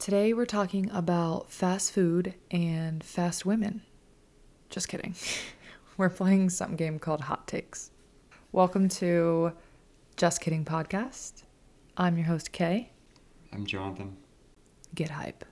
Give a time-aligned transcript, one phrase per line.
[0.00, 3.82] Today we're talking about fast food and fast women.
[4.70, 5.14] Just kidding.
[5.98, 7.90] We're playing some game called Hot Takes.
[8.50, 9.52] Welcome to
[10.16, 11.42] Just Kidding Podcast.
[11.98, 12.92] I'm your host, Kay.
[13.52, 14.16] I'm Jonathan.
[14.94, 15.44] Get hype.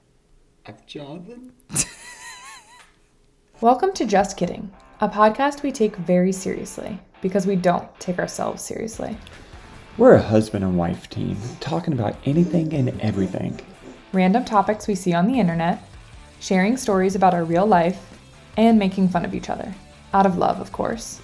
[0.65, 1.53] I'm Jonathan.
[3.61, 4.73] Welcome to Just Kidding,
[5.03, 9.15] a podcast we take very seriously because we don't take ourselves seriously.
[9.99, 13.61] We're a husband and wife team talking about anything and everything.
[14.13, 15.83] Random topics we see on the internet,
[16.41, 18.19] sharing stories about our real life,
[18.57, 19.75] and making fun of each other.
[20.15, 21.21] Out of love, of course.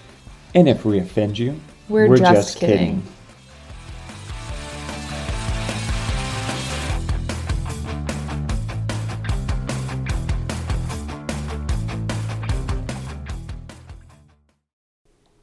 [0.54, 3.02] And if we offend you, We're just kidding.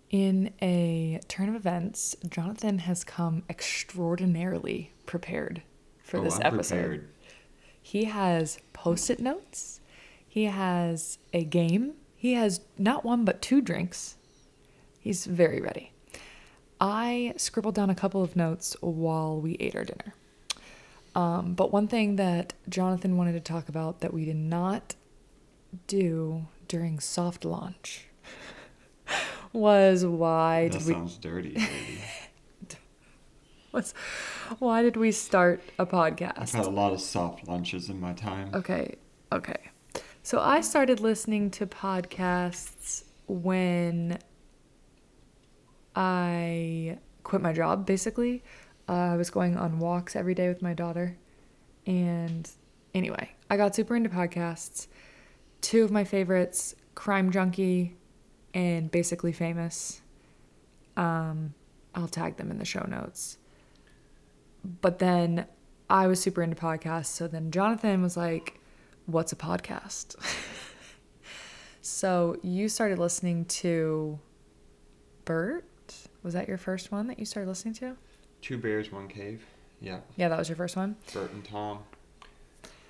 [0.10, 5.62] In a turn of events, Jonathan has come extraordinarily prepared
[6.04, 6.76] for Oh, this I'm episode.
[6.76, 7.08] prepared.
[7.82, 9.80] He has post it notes.
[10.28, 11.94] He has a game.
[12.16, 14.16] He has not one but two drinks.
[15.00, 15.92] He's very ready.
[16.80, 20.14] I scribbled down a couple of notes while we ate our dinner.
[21.14, 24.96] Um, but one thing that Jonathan wanted to talk about that we did not
[25.88, 28.06] do during soft launch
[29.54, 31.58] was why That did we sounds dirty.
[33.72, 33.94] Was
[34.60, 36.34] why did we start a podcast?
[36.38, 38.52] I've had a lot of soft lunches in my time.
[38.54, 38.96] Okay,
[39.32, 39.58] okay.
[40.24, 44.20] So I started listening to podcasts when
[45.96, 48.44] I quit my job, basically.
[48.88, 51.18] Uh, I was going on walks every day with my daughter.
[51.86, 52.50] And
[52.94, 54.88] anyway, I got super into podcasts.
[55.62, 57.96] Two of my favorites Crime Junkie
[58.54, 60.02] and Basically Famous.
[60.98, 61.54] Um,
[61.96, 63.38] I'll tag them in the show notes.
[64.64, 65.46] But then
[65.90, 67.08] I was super into podcasts.
[67.08, 68.60] So then Jonathan was like,
[69.08, 70.16] What's a podcast?
[71.82, 74.20] so you started listening to
[75.26, 75.66] Bert?
[76.24, 77.98] Was that your first one that you started listening to?
[78.42, 79.44] Two bears, one cave.
[79.82, 80.00] Yeah.
[80.16, 80.96] Yeah, that was your first one.
[81.14, 81.80] Bert and Tom.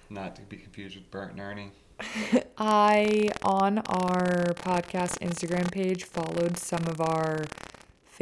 [0.09, 1.71] Not to be confused with Bert and Ernie.
[2.57, 7.45] I, on our podcast Instagram page, followed some of our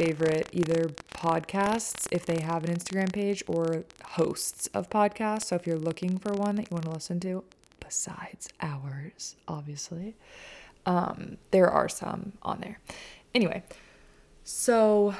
[0.00, 5.44] favorite either podcasts, if they have an Instagram page, or hosts of podcasts.
[5.44, 7.44] So if you're looking for one that you want to listen to,
[7.80, 10.16] besides ours, obviously,
[10.86, 12.78] um, there are some on there.
[13.34, 13.62] Anyway,
[14.42, 15.14] so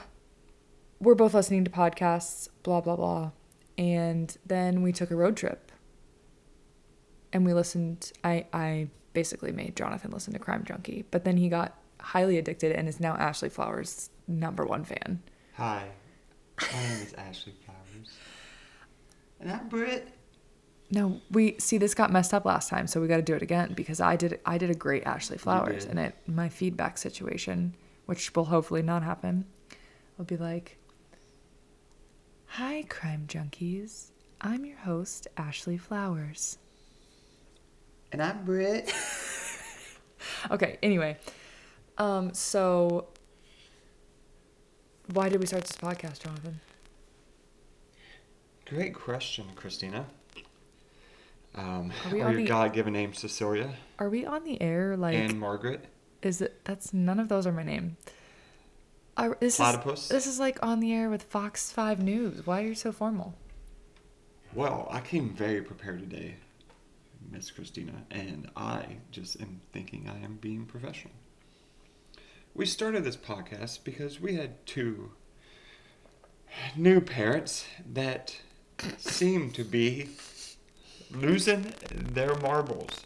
[0.98, 3.32] we're both listening to podcasts, blah, blah, blah.
[3.76, 5.72] And then we took a road trip
[7.34, 11.50] and we listened I I basically made Jonathan listen to Crime Junkie, but then he
[11.50, 15.22] got highly addicted and is now Ashley Flowers' number one fan.
[15.54, 15.88] Hi.
[16.60, 18.16] My name is Ashley Flowers.
[19.40, 20.08] And I'm Britt.
[20.90, 23.42] No, we see this got messed up last time, so we got to do it
[23.42, 27.74] again because I did I did a great Ashley Flowers and it my feedback situation,
[28.06, 29.46] which will hopefully not happen,
[30.18, 30.78] will be like
[32.46, 34.10] Hi Crime Junkies.
[34.40, 36.58] I'm your host Ashley Flowers.
[38.12, 38.92] And I'm Britt.
[40.50, 41.18] Okay, anyway.
[41.98, 43.08] Um, so
[45.12, 46.60] why did we start this podcast, Jonathan?
[48.66, 50.06] Great question, Christina.
[51.56, 54.96] Um, Are we or your the- God-given name, Cecilia Are we on the air?
[54.96, 55.84] Like, and Margaret.
[56.22, 56.64] is it?
[56.64, 57.96] That's none of those are my name.
[59.16, 60.04] Are, this Platypus?
[60.04, 62.46] is this is like on the air with Fox Five News.
[62.46, 63.34] Why are you so formal?
[64.54, 66.36] Well, I came very prepared today,
[67.30, 71.14] Miss Christina, and I just am thinking I am being professional.
[72.54, 75.12] We started this podcast because we had two
[76.76, 78.36] new parents that
[78.98, 80.08] seem to be
[81.10, 83.00] losing their marbles.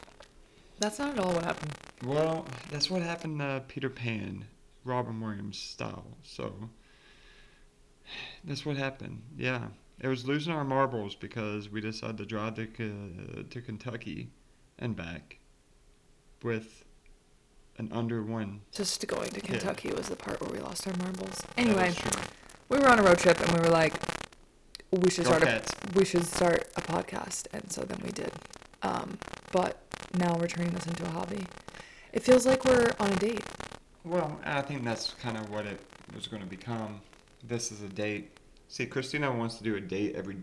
[0.79, 1.73] That's not at all what happened.
[2.05, 4.47] Well, that's what happened to Peter Pan,
[4.85, 6.17] Robin Williams style.
[6.23, 6.71] So
[8.45, 9.23] that's what happened.
[9.37, 9.69] Yeah,
[10.01, 14.31] it was losing our marbles because we decided to drive to K- to Kentucky
[14.79, 15.39] and back
[16.43, 16.84] with
[17.79, 18.61] an under one.
[18.73, 19.59] Just going to Yeah.
[19.59, 21.43] Kentucky was the part where we lost our marbles.
[21.57, 21.95] Anyway,
[22.69, 23.95] we were on a road trip and we were like,
[24.91, 25.63] we should Go start a
[25.95, 28.31] we should start a podcast, and so then we did.
[28.83, 29.19] Um,
[29.51, 29.79] but
[30.17, 31.47] now we're turning this into a hobby.
[32.13, 33.43] It feels like we're on a date.
[34.05, 35.81] Well, I think that's kind of what it
[36.15, 37.01] was going to become.
[37.43, 38.37] This is a date.
[38.69, 40.37] See, Christina wants to do a date every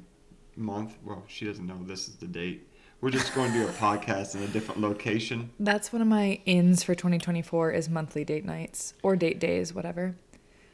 [0.57, 0.97] month.
[1.03, 2.67] Well, she doesn't know this is the date.
[3.01, 5.49] We're just going to do a podcast in a different location.
[5.59, 10.15] That's one of my ins for 2024 is monthly date nights or date days, whatever.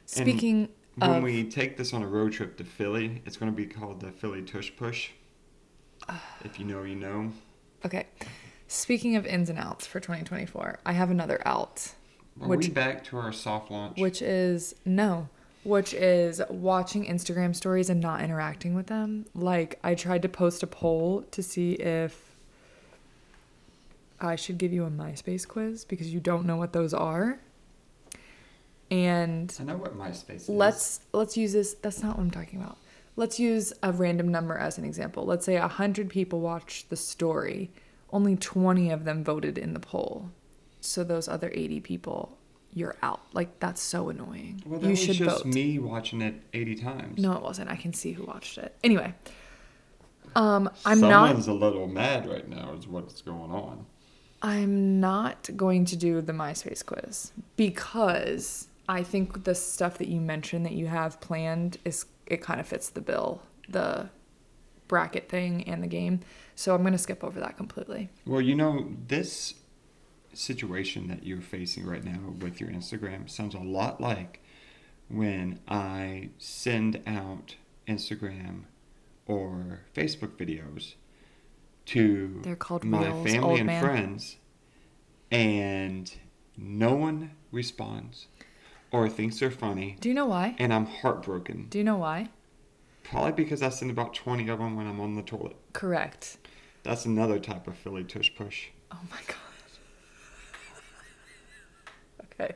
[0.05, 3.55] Speaking When of, we take this on a road trip to Philly, it's going to
[3.55, 5.11] be called the Philly Tush Push.
[6.43, 7.31] If you know, you know.
[7.85, 8.07] Okay.
[8.67, 11.93] Speaking of ins and outs for 2024, I have another out,
[12.41, 13.97] Are Which- we back to our soft launch?
[13.99, 15.29] which is no,
[15.63, 19.25] which is watching Instagram stories and not interacting with them.
[19.35, 22.35] Like, I tried to post a poll to see if
[24.19, 27.39] I should give you a MySpace quiz because you don't know what those are.
[28.89, 30.49] And I know what MySpace is.
[30.49, 32.77] let's let's use this that's not what i'm talking about
[33.17, 37.69] let's use a random number as an example let's say 100 people watched the story
[38.13, 40.29] only 20 of them voted in the poll
[40.79, 42.37] so those other 80 people
[42.73, 46.21] you're out like that's so annoying Well, that you was should just vote me watching
[46.21, 47.19] it 80 times.
[47.21, 49.13] no it wasn't i can see who watched it anyway
[50.35, 53.85] um i'm not Someone's a little mad right now, is what's going on.
[54.41, 60.21] I'm not going to do the MySpace quiz because I think the stuff that you
[60.21, 64.09] mentioned that you have planned is it kind of fits the bill, the
[64.87, 66.19] bracket thing and the game.
[66.55, 68.09] So I'm going to skip over that completely.
[68.27, 69.55] Well, you know, this
[70.37, 74.41] situation that you're facing right now with your Instagram sounds a lot like
[75.09, 77.55] when I send out
[77.87, 78.63] Instagram
[79.25, 80.93] or Facebook videos
[81.87, 83.83] to They're called my Reels, family and man.
[83.83, 84.35] friends
[85.31, 86.11] and
[86.57, 88.27] no one responds
[88.91, 90.55] or thinks they're funny Do you know why?
[90.59, 91.67] and I'm heartbroken.
[91.69, 92.29] Do you know why?
[93.03, 95.55] Probably because I send about 20 of them when I'm on the toilet.
[95.73, 96.37] Correct.
[96.83, 98.67] That's another type of Philly tush push.
[98.91, 99.35] Oh my god.
[102.39, 102.55] Okay.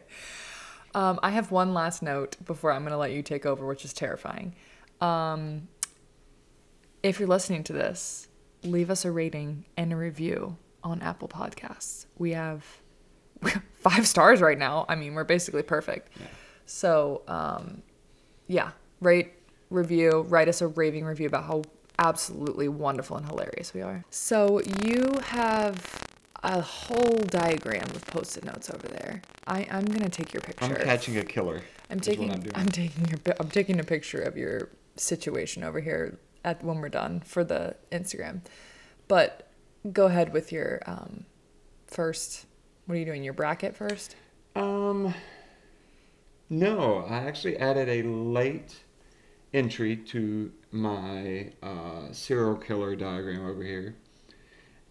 [0.94, 3.86] Um, I have one last note before I'm going to let you take over, which
[3.86, 4.56] is terrifying.
[5.00, 5.68] Um,
[7.02, 8.28] if you're listening to this,
[8.64, 12.06] leave us a rating and a review on Apple Podcasts.
[12.18, 12.66] We have
[13.76, 14.86] five stars right now.
[14.90, 16.10] I mean, we're basically perfect.
[16.20, 16.28] Yeah.
[16.66, 17.82] So, um,
[18.48, 19.34] yeah, rate,
[19.70, 21.64] review, write us a raving review about how
[22.00, 24.04] absolutely wonderful and hilarious we are.
[24.10, 26.04] So, you have
[26.44, 29.22] a whole diagram of post-it notes over there.
[29.48, 30.66] I, I'm gonna take your picture.
[30.66, 31.62] I'm catching a killer.
[31.90, 32.32] I'm taking.
[32.32, 33.20] I'm I'm, taking your.
[33.40, 37.76] I'm taking a picture of your situation over here at when we're done for the
[37.92, 38.42] Instagram.
[39.08, 39.52] But
[39.92, 41.26] go ahead with your um,
[41.88, 42.46] first.
[42.86, 43.24] What are you doing?
[43.24, 44.16] Your bracket first.
[44.56, 45.14] Um,
[46.50, 48.84] no, I actually added a late
[49.54, 53.96] entry to my uh, serial killer diagram over here,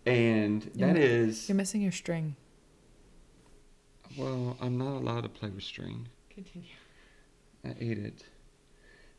[0.06, 2.36] and that You're- is You're missing your string.
[4.16, 6.08] well, I'm not allowed to play with string.
[6.30, 6.68] Continue.
[7.64, 8.24] I ate it.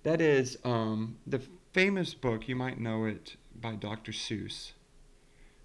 [0.04, 1.42] That is um, the
[1.74, 4.12] famous book, you might know it by Dr.
[4.12, 4.72] Seuss,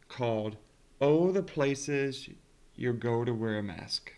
[0.09, 0.57] called
[1.01, 2.29] Oh, the Places
[2.75, 4.13] You Go to Wear a Mask.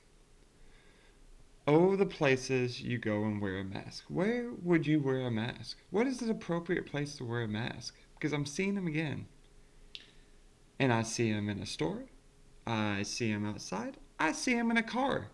[1.67, 4.05] Oh, the places you go and wear a mask.
[4.09, 5.77] Where would you wear a mask?
[5.91, 7.95] What is the appropriate place to wear a mask?
[8.15, 9.27] Because I'm seeing them again.
[10.79, 12.05] And I see him in a store.
[12.67, 13.97] I see him outside.
[14.19, 15.29] I see him in a car.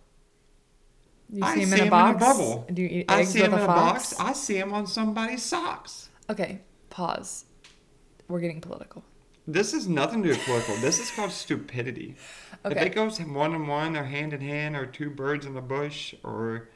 [1.31, 2.21] You I see him see in a 'em box.
[2.21, 2.67] bubble.
[2.73, 4.15] Do you eat I eggs see with them a in a box.
[4.21, 6.09] I see him on somebody's socks.
[6.31, 6.61] Okay,
[6.91, 7.45] pause.
[8.29, 9.05] We're getting political.
[9.47, 10.77] This is nothing to do with political.
[10.77, 12.17] This is called stupidity.
[12.65, 12.87] If Okay.
[12.87, 16.15] it goes one on one or hand in hand or two birds in a bush
[16.23, 16.69] or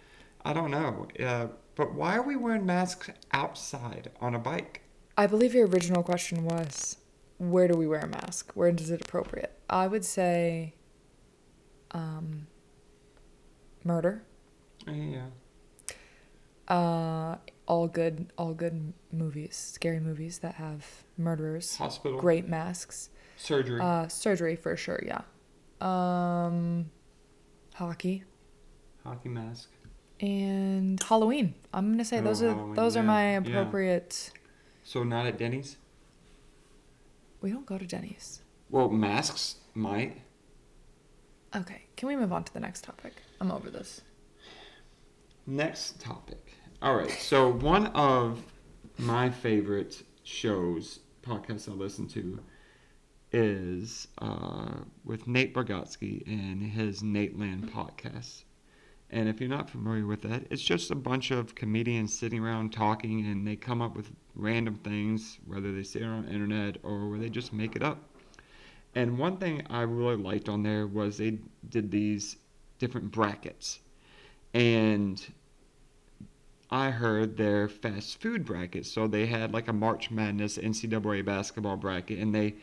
[0.45, 1.07] I don't know.
[1.19, 4.83] Uh, but why are we wearing masks outside on a bike?
[5.17, 6.97] I believe your original question was,
[7.39, 8.53] where do we wear a mask?
[8.55, 9.59] Where is it appropriate?
[9.71, 10.75] I would say,
[11.93, 12.47] um,
[13.85, 14.23] murder.
[14.87, 15.27] Yeah.
[16.67, 20.85] Uh, all good, all good movies, scary movies that have
[21.17, 21.77] murderers.
[21.77, 22.19] Hospital.
[22.21, 23.11] Great masks.
[23.37, 23.81] Surgery.
[23.81, 25.01] Uh, surgery for sure.
[25.05, 25.23] Yeah.
[25.81, 26.91] Um,
[27.75, 28.25] hockey
[29.05, 29.71] Hockey mask.
[30.21, 31.55] and Halloween.
[31.73, 33.39] I'm gonna say Oh, those are Halloween, those are yeah, my yeah.
[33.39, 34.33] appropriate.
[34.83, 35.77] So not at Denny's?
[37.41, 38.41] We don't go to Denny's.
[38.71, 40.23] Well, masks might.
[41.55, 43.15] Okay, can we move on to the next topic?
[43.41, 44.03] I'm over this.
[45.47, 46.53] Next topic.
[46.83, 47.11] All right.
[47.11, 48.43] So one of
[48.99, 52.41] my favorite shows, podcasts I listen to,
[53.33, 58.45] is uh, with Nate Bargatze and his Nate Land podcast.
[59.11, 62.73] And if you're not familiar with that, it's just a bunch of comedians sitting around
[62.73, 66.77] talking, and they come up with random things, whether they say it on the internet
[66.83, 68.03] or where they just make it up.
[68.95, 71.39] And one thing I really liked on there was they
[71.71, 72.37] did these
[72.79, 73.81] different brackets.
[74.53, 75.25] And
[76.71, 78.85] I heard their fast food bracket.
[78.85, 82.57] So they had like a March Madness NCAA basketball bracket, and they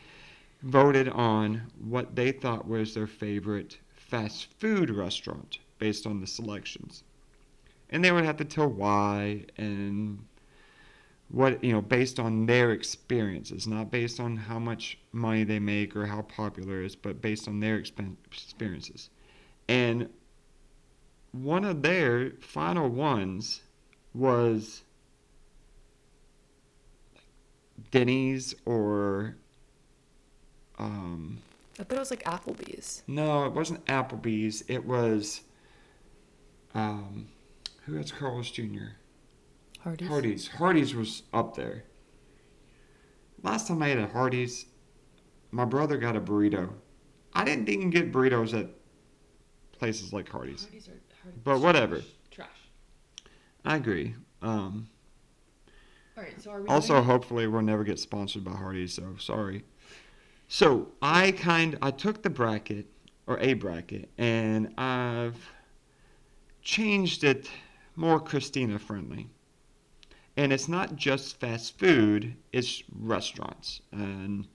[0.62, 7.04] voted on what they thought was their favorite fast food restaurant based on the selections.
[7.90, 10.24] And they would have to tell why and
[11.28, 15.96] what you know based on their experiences, not based on how much money they make
[15.96, 19.10] or how popular it is, but based on their expen- experiences.
[19.68, 20.08] And
[21.32, 23.62] one of their final ones
[24.14, 24.82] was
[27.90, 29.36] Denny's or
[30.78, 31.38] um,
[31.78, 33.02] I thought it was like Applebee's.
[33.06, 34.62] no, it wasn't Applebee's.
[34.68, 35.42] It was
[36.76, 37.26] um,
[37.86, 38.92] who has Carl's Jr.
[39.80, 40.08] Hardee's.
[40.08, 40.48] Hardee's.
[40.48, 41.84] Hardee's was up there.
[43.42, 44.66] Last time I ate at Hardee's,
[45.50, 46.70] my brother got a burrito.
[47.32, 48.68] I didn't even get burritos at
[49.72, 50.64] places like Hardee's.
[50.64, 52.02] Hardee's are, Hardee's But whatever.
[52.30, 52.48] Trash.
[53.64, 54.14] I agree.
[54.42, 54.88] Um,
[56.16, 58.92] All right, so are we also, hopefully, we'll never get sponsored by Hardee's.
[58.92, 59.64] So sorry.
[60.48, 62.86] So I kind I took the bracket
[63.26, 65.36] or a bracket and I've
[66.66, 67.48] changed it
[67.94, 69.28] more Christina friendly.
[70.36, 73.80] And it's not just fast food; it's restaurants.
[73.92, 74.46] And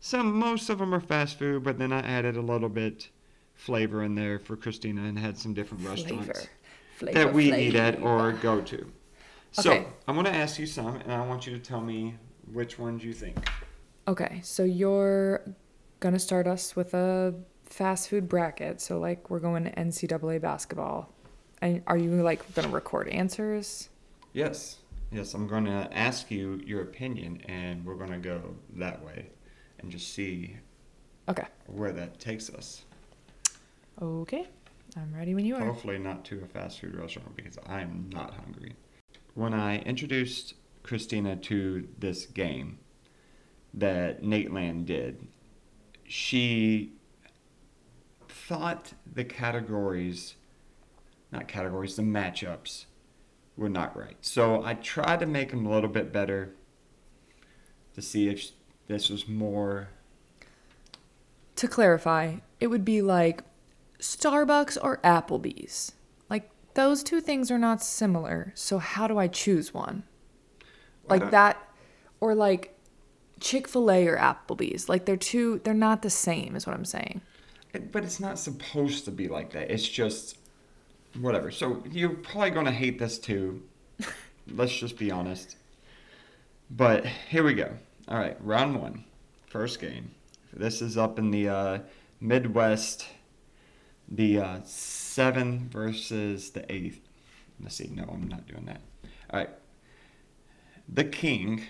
[0.00, 3.08] some most of them are fast food, but then I added a little bit
[3.54, 6.48] flavor in there for Christina and had some different restaurants flavor.
[6.96, 8.92] Flavor, that we eat at or go to.
[9.52, 9.86] So Okay.
[10.08, 12.16] I'm going to ask you some, and I want you to tell me
[12.52, 13.48] which ones you think.
[14.08, 15.42] Okay, so you're
[16.00, 18.80] gonna start us with a fast food bracket.
[18.80, 21.14] So like we're going to NCAA basketball.
[21.62, 23.88] And are you like gonna record answers?
[24.32, 24.78] Yes,
[25.12, 25.32] yes.
[25.32, 29.26] I'm going to ask you your opinion, and we're going to go that way,
[29.78, 30.56] and just see
[31.28, 31.44] Okay.
[31.66, 32.82] where that takes us.
[34.00, 34.48] Okay.
[34.96, 35.64] I'm ready when you are.
[35.64, 38.74] Hopefully, not to a fast food restaurant because I am not hungry.
[39.34, 42.78] When I introduced Christina to this game
[43.74, 45.28] that Nate Land did,
[46.04, 46.94] she
[48.28, 50.34] thought the categories,
[51.32, 52.84] not categories, the matchups
[53.56, 54.16] were not right.
[54.20, 56.54] So I tried to make them a little bit better
[57.94, 58.50] to see if
[58.86, 59.88] this was more.
[61.56, 63.42] To clarify, it would be like
[63.98, 65.92] Starbucks or Applebee's.
[66.28, 68.52] Like those two things are not similar.
[68.54, 70.04] So how do I choose one?
[71.08, 71.68] Like don't- that
[72.20, 72.76] or like
[73.40, 74.88] Chick-fil-A or Applebee's.
[74.88, 77.22] Like they're two they're not the same is what I'm saying.
[77.90, 79.70] But it's not supposed to be like that.
[79.70, 80.36] It's just
[81.20, 81.50] whatever.
[81.50, 83.62] So you're probably going to hate this too.
[84.48, 85.56] Let's just be honest.
[86.70, 87.72] But here we go.
[88.08, 89.04] All right, round one,
[89.46, 90.10] first game.
[90.52, 91.78] This is up in the uh,
[92.20, 93.06] Midwest,
[94.08, 97.00] the uh, seven versus the eighth.
[97.60, 97.90] Let's see.
[97.92, 98.80] No, I'm not doing that.
[99.30, 99.50] All right.
[100.88, 101.62] The King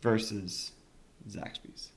[0.00, 0.72] versus
[1.28, 1.90] Zaxby's.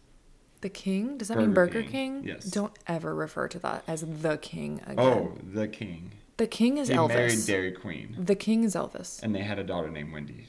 [0.62, 1.18] The King?
[1.18, 2.22] Does that mean Burger Burger King?
[2.22, 2.46] King, yes.
[2.46, 5.00] Don't ever refer to that as the King again.
[5.00, 6.12] Oh, the King.
[6.40, 7.10] The King is He Elvis.
[7.10, 9.22] married Dairy Queen, The King is Elvis.
[9.22, 10.48] and they had a daughter named Wendy.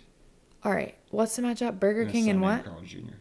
[0.63, 0.95] All right.
[1.11, 1.81] What's the matchup?
[1.81, 2.65] Burger a King son and named what?
[2.65, 3.15] Carl Jr.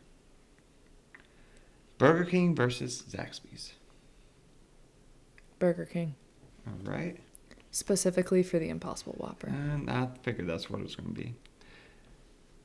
[1.98, 3.74] Burger King versus Zaxby's.
[5.58, 6.14] Burger King.
[6.68, 7.18] All right.
[7.72, 9.48] Specifically for the Impossible Whopper.
[9.48, 11.34] And I figured that's what it was going to be.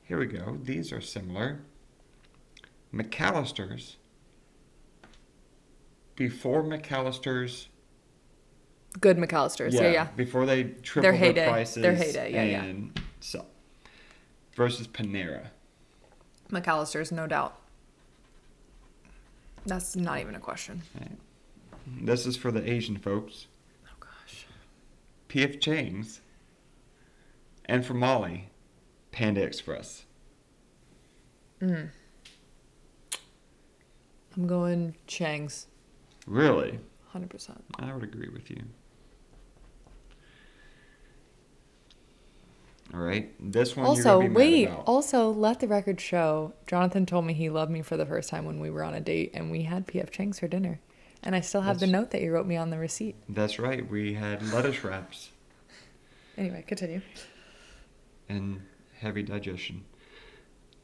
[0.03, 0.59] Here we go.
[0.61, 1.61] These are similar.
[2.93, 3.95] McAlister's.
[6.15, 7.69] Before McAlister's.
[9.01, 9.73] Good McAlister's.
[9.73, 10.07] Yeah, yeah.
[10.15, 11.49] Before they tripled Their their, heyday.
[11.49, 11.81] prices.
[11.81, 12.63] Their heyday, yeah, yeah.
[12.63, 13.45] and so.
[14.55, 15.47] Versus Panera.
[16.49, 17.59] McAlister's, no doubt.
[19.65, 20.81] That's not even a question.
[20.99, 21.11] Right.
[22.01, 23.47] This is for the Asian folks.
[23.85, 24.45] Oh gosh.
[25.27, 25.59] P.F.
[25.59, 26.21] Chang's.
[27.65, 28.49] And for Molly,
[29.11, 30.05] Panda Express.
[31.61, 31.89] Mm.
[34.37, 35.67] I'm going Chang's.
[36.27, 36.79] Really?
[37.13, 37.57] 100%.
[37.79, 38.61] I would agree with you.
[42.93, 43.31] All right.
[43.39, 44.69] This one Also, wait.
[44.85, 46.53] Also, let the record show.
[46.67, 49.01] Jonathan told me he loved me for the first time when we were on a
[49.01, 50.79] date and we had PF Chang's for dinner.
[51.23, 53.15] And I still have the note that you wrote me on the receipt.
[53.27, 53.89] That's right.
[53.89, 55.29] We had lettuce wraps
[56.37, 57.01] Anyway, continue.
[58.29, 58.61] and
[58.99, 59.83] heavy digestion.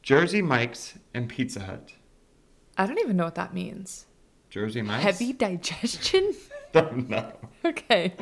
[0.02, 1.92] Jersey Mike's and Pizza Hut.
[2.76, 4.06] I don't even know what that means.
[4.50, 5.04] Jersey Mike's.
[5.04, 6.34] Heavy digestion?
[6.72, 7.32] Don't know.
[7.66, 8.14] okay.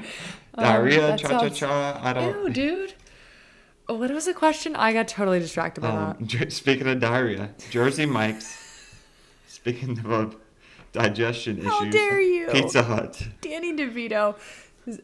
[0.54, 1.00] Um, Diarrhea.
[1.00, 2.00] that cha cha cha.
[2.02, 2.46] I don't.
[2.46, 2.94] Ew, dude.
[3.90, 4.76] Oh, What was the question?
[4.76, 8.56] I got totally distracted by Um, Jer- speaking of diarrhea, Jersey Mike's.
[9.48, 10.36] Speaking of
[10.92, 11.70] digestion issues.
[11.72, 12.46] How dare you.
[12.52, 13.20] Pizza Hut.
[13.40, 14.36] Danny DeVito.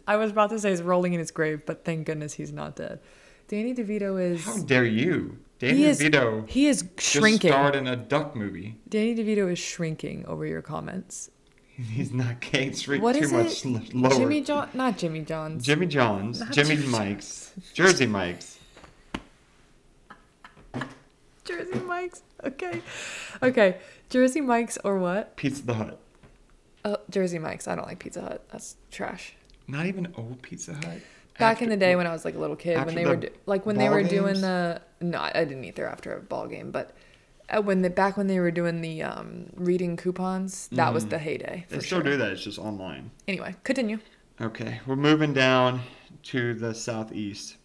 [0.07, 2.77] I was about to say he's rolling in his grave, but thank goodness he's not
[2.77, 3.01] dead.
[3.49, 4.45] Danny DeVito is.
[4.45, 5.37] How dare you?
[5.59, 7.51] Danny he is DeVito he is shrinking.
[7.51, 8.77] just starred in a duck movie.
[8.89, 11.31] Danny DeVito is shrinking over your comments.
[11.77, 13.95] He's not Kate Street What too much it?
[13.95, 14.15] lower.
[14.15, 15.65] Jimmy John, not Jimmy John's.
[15.65, 18.56] Jimmy John's, Not Jimmy Jimmy Mike's, Jersey Mike's.
[21.47, 22.23] Jersey Mike's.
[22.45, 22.81] Okay.
[23.43, 23.79] Okay.
[24.11, 25.37] Jersey Mike's or what?
[25.37, 25.99] Pizza the Hut.
[26.85, 27.67] Oh, Jersey Mike's.
[27.67, 28.45] I don't like Pizza Hut.
[28.53, 29.35] That's trash.
[29.67, 30.99] Not even old Pizza Hut.
[31.39, 33.17] Back in the day when I was like a little kid, when they the were
[33.17, 36.47] do- like when they were doing the no, I didn't eat there after a ball
[36.47, 36.95] game, but
[37.51, 41.11] uh, when the back when they were doing the um, reading coupons, that was Mm.
[41.11, 41.67] the heyday.
[41.69, 42.11] They still sure.
[42.13, 42.33] do that.
[42.33, 43.11] It's just online.
[43.29, 43.99] Anyway, continue.
[44.41, 45.81] Okay, we're moving down
[46.25, 47.57] to the southeast.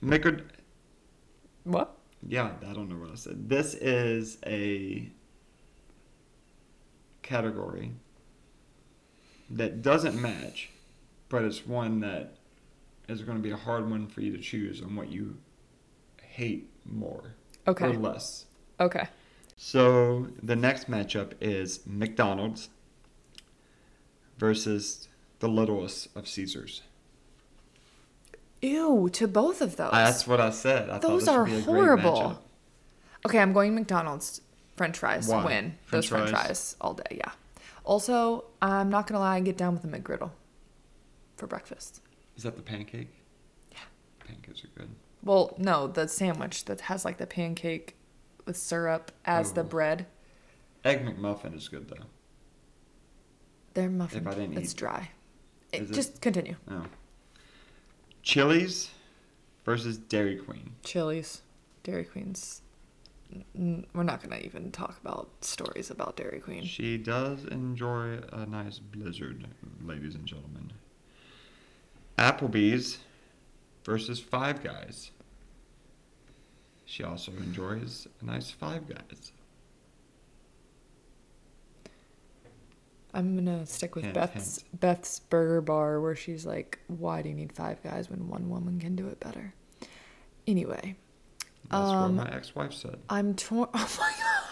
[0.00, 0.36] Micro,
[1.66, 1.98] What?
[2.26, 3.48] yeah, I don't know what I said.
[3.48, 5.10] This is a
[7.22, 7.92] category
[9.50, 10.70] that doesn't match,
[11.28, 12.34] but it's one that
[13.08, 15.36] is going to be a hard one for you to choose on what you
[16.22, 17.34] hate more
[17.66, 17.86] Okay.
[17.86, 18.46] or less.
[18.80, 19.08] Okay.
[19.56, 22.68] So the next matchup is McDonald's
[24.38, 25.08] versus
[25.40, 26.82] the littlest of Caesars.
[28.62, 29.92] Ew, to both of those.
[29.92, 30.88] That's what I said.
[30.90, 32.42] I Those thought are would be horrible.
[33.26, 34.40] Okay, I'm going McDonald's
[34.76, 35.28] French fries.
[35.28, 35.44] Why?
[35.44, 35.78] Win.
[35.84, 36.46] French Those French fries?
[36.46, 37.32] fries all day, yeah.
[37.84, 40.30] Also, I'm not gonna lie, I get down with a McGriddle
[41.36, 42.00] for breakfast.
[42.36, 43.08] Is that the pancake?
[43.72, 43.78] Yeah.
[44.26, 44.88] Pancakes are good.
[45.22, 47.96] Well, no, the sandwich that has like the pancake
[48.44, 49.64] with syrup as the Oh.
[49.64, 50.06] bread.
[50.84, 52.04] Egg McMuffin is good though.
[53.74, 54.22] Their muffin.
[54.22, 55.10] If I didn't it's eat- dry.
[55.72, 56.56] It- just continue.
[56.70, 56.84] Oh.
[58.26, 58.90] Chili's
[59.64, 60.72] versus Dairy Queen.
[60.82, 61.42] Chili's,
[61.84, 62.60] Dairy Queen's.
[63.54, 66.64] n- We're not gonna even talk about stories about Dairy Queen.
[66.64, 69.46] She does enjoy a nice blizzard,
[69.80, 70.72] ladies and gentlemen.
[72.18, 72.98] Applebee's
[73.84, 75.12] versus Five Guys.
[76.84, 79.30] She also enjoys a nice Five Guys.
[83.16, 87.34] I'm gonna stick with Hint, Beth's Beth's Burger Bar, where she's like, "Why do you
[87.34, 89.54] need five guys when one woman can do it better?"
[90.46, 90.96] Anyway,
[91.70, 92.98] That's Um, what my ex-wife said.
[93.10, 93.68] I'm torn.
[93.74, 94.44] Oh my god,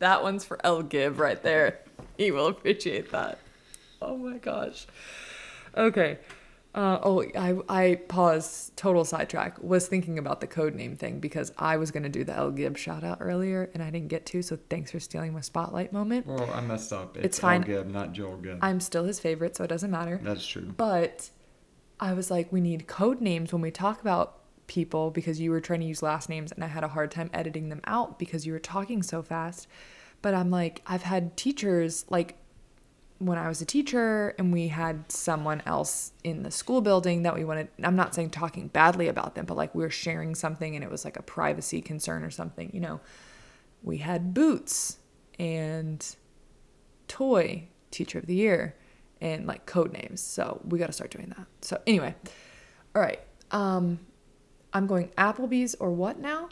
[0.00, 1.80] that one's for El Gib right there.
[2.18, 3.38] He will appreciate that.
[4.02, 4.86] Oh my gosh.
[5.76, 6.18] Okay.
[6.76, 8.70] Uh, oh, I I pause.
[8.76, 9.62] Total sidetrack.
[9.62, 12.76] Was thinking about the code name thing because I was gonna do the El Gib
[12.76, 14.42] shout out earlier and I didn't get to.
[14.42, 16.26] So thanks for stealing my spotlight moment.
[16.26, 17.16] Well, I messed up.
[17.16, 17.62] It's El fine.
[17.62, 18.58] Gibb, not Joel Gibb.
[18.60, 20.20] I'm still his favorite, so it doesn't matter.
[20.22, 20.74] That's true.
[20.76, 21.30] But
[21.98, 25.60] I was like, we need code names when we talk about people because you were
[25.60, 28.46] trying to use last names and I had a hard time editing them out because
[28.46, 29.66] you were talking so fast.
[30.20, 32.36] But I'm like, I've had teachers like
[33.18, 37.34] when I was a teacher and we had someone else in the school building that
[37.34, 40.74] we wanted I'm not saying talking badly about them, but like we were sharing something
[40.74, 43.00] and it was like a privacy concern or something, you know.
[43.82, 44.98] We had Boots
[45.38, 46.04] and
[47.08, 48.74] Toy Teacher of the Year
[49.20, 50.20] and like code names.
[50.20, 51.46] So we got to start doing that.
[51.62, 52.14] So anyway,
[52.94, 53.20] all right.
[53.50, 54.00] Um,
[54.72, 56.48] I'm going Applebee's or what now?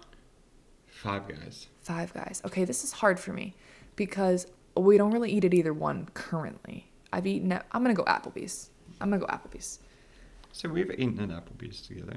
[0.87, 1.67] Five Guys.
[1.83, 2.41] Five Guys.
[2.47, 3.55] Okay, this is hard for me
[3.97, 4.47] because
[4.83, 6.91] we don't really eat at either one currently.
[7.13, 8.71] I've eaten at, I'm to go Applebee's.
[9.01, 9.79] I'm to go Applebee's.
[10.53, 12.17] So we've eaten at Applebee's together.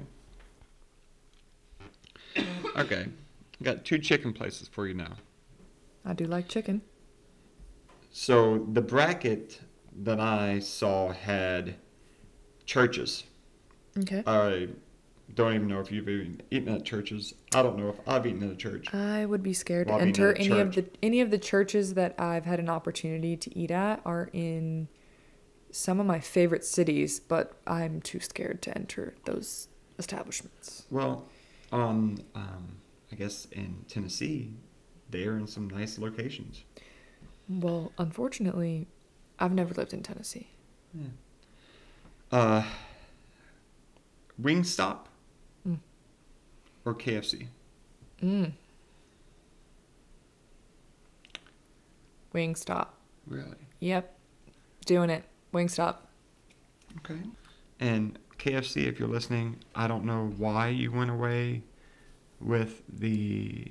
[2.76, 3.08] Okay.
[3.62, 5.14] Got two chicken places for you now.
[6.04, 6.82] I do like chicken.
[8.10, 9.60] So the bracket
[10.02, 11.76] that I saw had
[12.64, 13.24] churches.
[13.98, 14.22] Okay.
[14.26, 14.68] I
[15.34, 17.34] don't even know if you've even eaten at churches.
[17.54, 18.92] I don't know if I've eaten at a church.
[18.94, 21.94] I would be scared to Well, mean, enter any of the any of the churches
[21.94, 24.88] that I've had an opportunity to eat at are in
[25.70, 30.84] some of my favorite cities, but I'm too scared to enter those establishments.
[30.90, 31.28] Well,
[31.72, 32.78] on um,
[33.12, 34.52] I guess in Tennessee,
[35.10, 36.64] they are in some nice locations.
[37.48, 38.88] Well, unfortunately,
[39.38, 40.48] I've never lived in Tennessee.
[42.30, 42.62] Uh,
[44.40, 45.07] Wingstop.
[46.88, 47.48] Or KFC.
[48.22, 48.52] Mm.
[52.34, 52.88] Wingstop.
[53.26, 53.56] Really?
[53.80, 54.14] Yep.
[54.86, 55.24] Doing it.
[55.52, 55.96] Wingstop.
[56.98, 57.20] Okay.
[57.80, 61.62] And KFC, if you're listening, I don't know why you went away
[62.40, 63.70] with the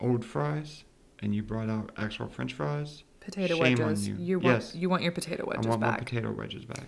[0.00, 0.84] old fries
[1.20, 3.04] and you brought out actual French fries.
[3.20, 4.08] Potato Shame on wedges.
[4.08, 4.38] you.
[4.40, 4.74] want Yes.
[4.74, 5.66] you want your potato wedges back.
[5.66, 5.90] I want back.
[5.92, 6.86] my potato wedges back.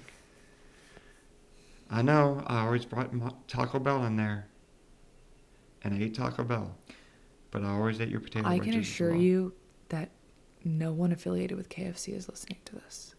[1.90, 2.42] I know.
[2.46, 3.10] I always brought
[3.48, 4.46] Taco Bell in there,
[5.82, 6.76] and I ate Taco Bell,
[7.50, 9.20] but I always ate your potato I can as assure well.
[9.20, 9.52] you
[9.88, 10.10] that
[10.64, 13.14] no one affiliated with KFC is listening to this.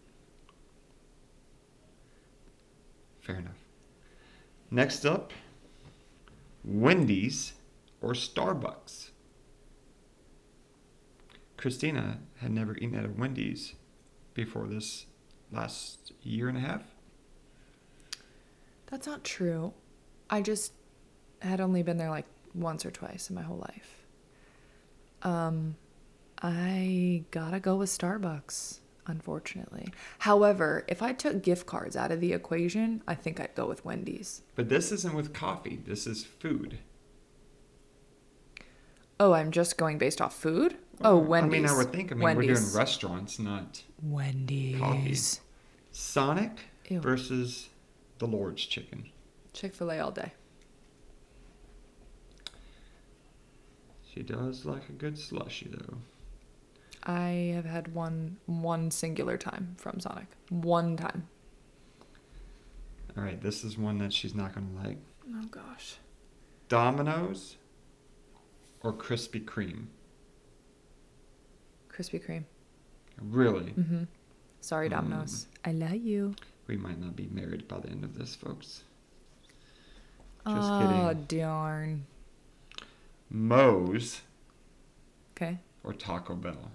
[3.22, 3.54] Fair enough.
[4.72, 5.32] Next up,
[6.64, 7.54] Wendy's
[8.02, 9.10] or Starbucks.
[11.58, 13.76] Christina had never eaten at a Wendy's
[14.34, 15.06] before this
[15.52, 16.84] last year and a half.
[18.88, 19.74] That's not true.
[20.30, 20.74] I just
[21.42, 24.06] had only been there like once or twice in my whole life.
[25.22, 25.76] Um,
[26.42, 29.94] I gotta go with Starbucks, unfortunately.
[30.20, 33.86] However, if I took gift cards out of the equation, I think I'd go with
[33.86, 34.42] Wendy's.
[34.56, 35.80] But this isn't with coffee.
[35.86, 36.80] This is food.
[39.20, 40.76] Oh, I'm just going based off food?
[41.02, 41.60] Oh, Wendy's.
[41.60, 42.12] I mean, I would think.
[42.12, 42.50] I mean, Wendy's.
[42.50, 44.80] we're doing restaurants, not Wendy's.
[44.80, 45.18] Coffee.
[45.92, 47.00] Sonic Ew.
[47.00, 47.70] versus
[48.20, 49.10] the Lord's Chicken.
[49.54, 50.34] Chick fil A all day.
[54.14, 55.98] She does like a good slushy though.
[57.04, 60.28] I have had one one singular time from Sonic.
[60.50, 61.28] One time.
[63.18, 64.98] All right, this is one that she's not gonna like.
[65.36, 65.96] Oh gosh.
[66.70, 67.58] Domino's
[68.82, 69.86] or Krispy Kreme.
[71.90, 72.44] Krispy Kreme.
[73.22, 74.04] Really, Mm-hmm.
[74.62, 74.92] Sorry, Mm.
[74.92, 75.48] Domino's.
[75.66, 76.36] I love you.
[76.68, 78.84] we might not be married by the end of this, folks.
[80.48, 80.88] Just kidding.
[81.02, 81.26] oh kidding.
[81.40, 82.06] darn.
[83.34, 84.22] Moe's
[85.36, 85.60] Okay.
[85.84, 86.72] or Taco Bell.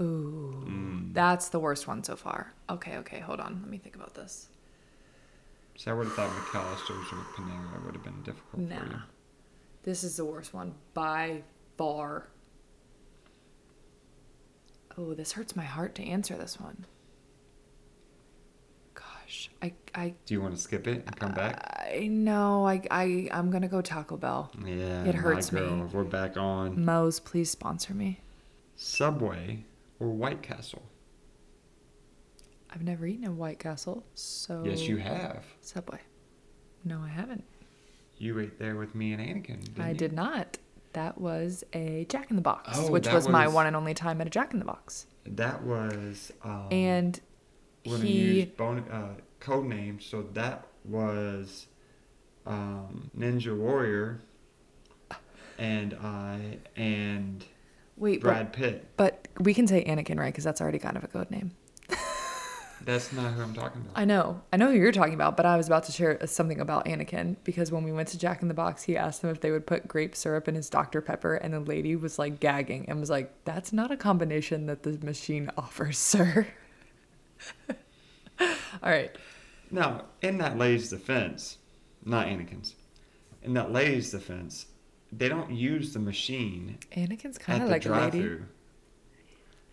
[0.00, 0.64] Ooh.
[0.66, 1.12] Mm.
[1.12, 2.54] That's the worst one so far.
[2.70, 3.60] Okay, okay, hold on.
[3.60, 4.48] Let me think about this.
[5.76, 8.68] So I would have thought McAlister's or Panera would have been difficult for you.
[8.68, 9.00] Nah.
[9.82, 11.42] This is the worst one by
[11.76, 12.28] far.
[14.96, 16.86] Oh, this hurts my heart to answer this one.
[19.28, 21.86] Gosh, I I Do you want to skip it and come back?
[21.92, 22.66] I know.
[22.66, 24.50] I I I'm gonna go Taco Bell.
[24.64, 25.60] Yeah, it my hurts me.
[25.92, 28.20] We're back on Moe's, please sponsor me.
[28.76, 29.64] Subway
[30.00, 30.82] or White Castle.
[32.70, 35.44] I've never eaten a White Castle, so Yes, you have.
[35.60, 36.00] Subway.
[36.84, 37.44] No, I haven't.
[38.16, 39.78] You ate there with me and Anakin.
[39.78, 39.94] I you?
[39.94, 40.56] did not.
[40.94, 43.92] That was a Jack in the Box, Oh, which that was, my one and only
[43.94, 45.06] time at a Jack in the Box.
[45.26, 46.32] That was.
[46.42, 47.20] Um, and
[47.84, 50.04] we're gonna he use bon- uh, code names.
[50.04, 51.66] So that was
[52.46, 54.20] um, Ninja Warrior,
[55.58, 57.44] and I and
[57.96, 58.88] wait, Brad Pitt.
[58.96, 60.32] but, but we can say Anakin, right?
[60.32, 61.52] Because that's already kind of a code name.
[62.84, 63.92] That's not who I'm talking about.
[63.96, 66.60] I know, I know who you're talking about, but I was about to share something
[66.60, 69.40] about Anakin because when we went to Jack in the Box, he asked them if
[69.40, 72.88] they would put grape syrup in his Dr Pepper, and the lady was like gagging
[72.88, 76.46] and was like, "That's not a combination that the machine offers, sir."
[78.40, 78.46] All
[78.90, 79.10] right,
[79.70, 81.58] Now, in that lady's defense,
[82.04, 82.74] not Anakin's,
[83.42, 84.66] in that lady's defense,
[85.10, 88.38] they don't use the machine Anakin's kind of like a lady.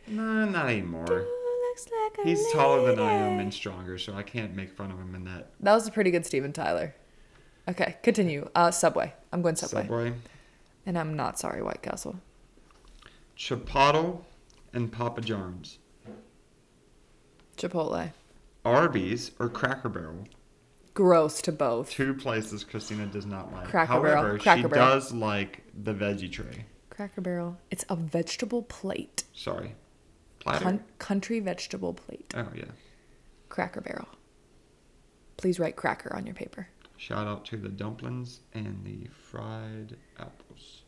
[0.07, 1.05] No, not anymore.
[1.05, 5.13] Like He's taller than I am and stronger, so I can't make fun of him
[5.13, 6.95] in that That was a pretty good Steven Tyler.
[7.67, 8.49] Okay, continue.
[8.55, 9.13] Uh, Subway.
[9.33, 9.81] I'm going Subway.
[9.83, 10.13] subway.
[10.85, 12.15] And I'm not sorry, White Castle.
[13.37, 14.21] Chipotle
[14.71, 15.79] and Papa John's.
[17.57, 18.11] Chipotle.
[18.63, 20.27] Arby's or Cracker Barrel.
[20.93, 21.89] Gross to both.
[21.91, 23.67] Two places Christina does not like.
[23.67, 24.87] Cracker Barrel, However, Cracker she Barrel.
[24.91, 26.65] does like the veggie tray.
[26.89, 27.57] Cracker Barrel.
[27.69, 29.23] It's a vegetable plate.
[29.33, 29.75] Sorry.
[30.45, 32.33] Coun- country vegetable plate.
[32.37, 32.65] oh, yeah.
[33.49, 34.07] Cracker Barrel.
[35.37, 36.67] Please write cracker on your paper.
[36.97, 40.83] Shout out to the dumplings and the fried apples.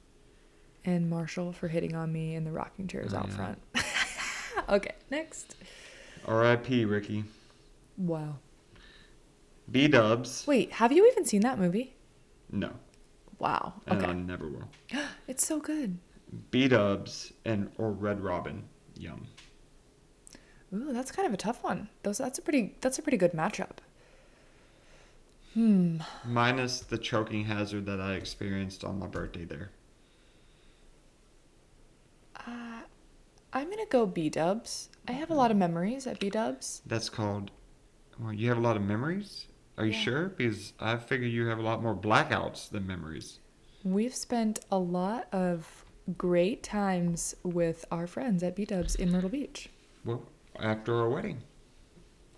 [0.85, 3.35] And Marshall for hitting on me in the rocking chairs Oh, out yeah.
[3.35, 3.59] front.
[4.69, 5.55] okay, next.
[6.25, 6.85] R.I.P.
[6.85, 7.23] Ricky.
[7.97, 8.37] Wow.
[9.71, 10.45] B Dubs.
[10.47, 11.93] Wait, have you even seen that movie?
[12.51, 12.71] No.
[13.39, 13.73] Wow.
[13.85, 14.11] And Okay.
[14.11, 14.69] I never will.
[15.27, 15.97] It's so good.
[16.51, 18.63] B Dubs and or Red Robin.
[18.97, 19.27] Yum.
[20.73, 21.89] Ooh, that's kind of a tough one.
[22.03, 23.77] Those that's a pretty that's a pretty good matchup.
[25.53, 25.97] Hmm.
[26.25, 29.71] Minus the choking hazard that I experienced on my birthday there.
[32.35, 32.81] Uh,
[33.53, 34.89] I'm gonna go B Dubs.
[35.07, 36.81] I have a lot of memories at B Dubs.
[36.85, 37.51] That's called.
[38.19, 39.47] Well, you have a lot of memories.
[39.77, 39.99] Are you Yeah.
[39.99, 40.29] sure?
[40.29, 43.39] Because I figure you have a lot more blackouts than memories.
[43.83, 45.85] We've spent a lot of
[46.17, 49.69] great times with our friends at B Dubs in Myrtle Beach.
[50.03, 50.23] Well,
[50.59, 51.43] after our wedding.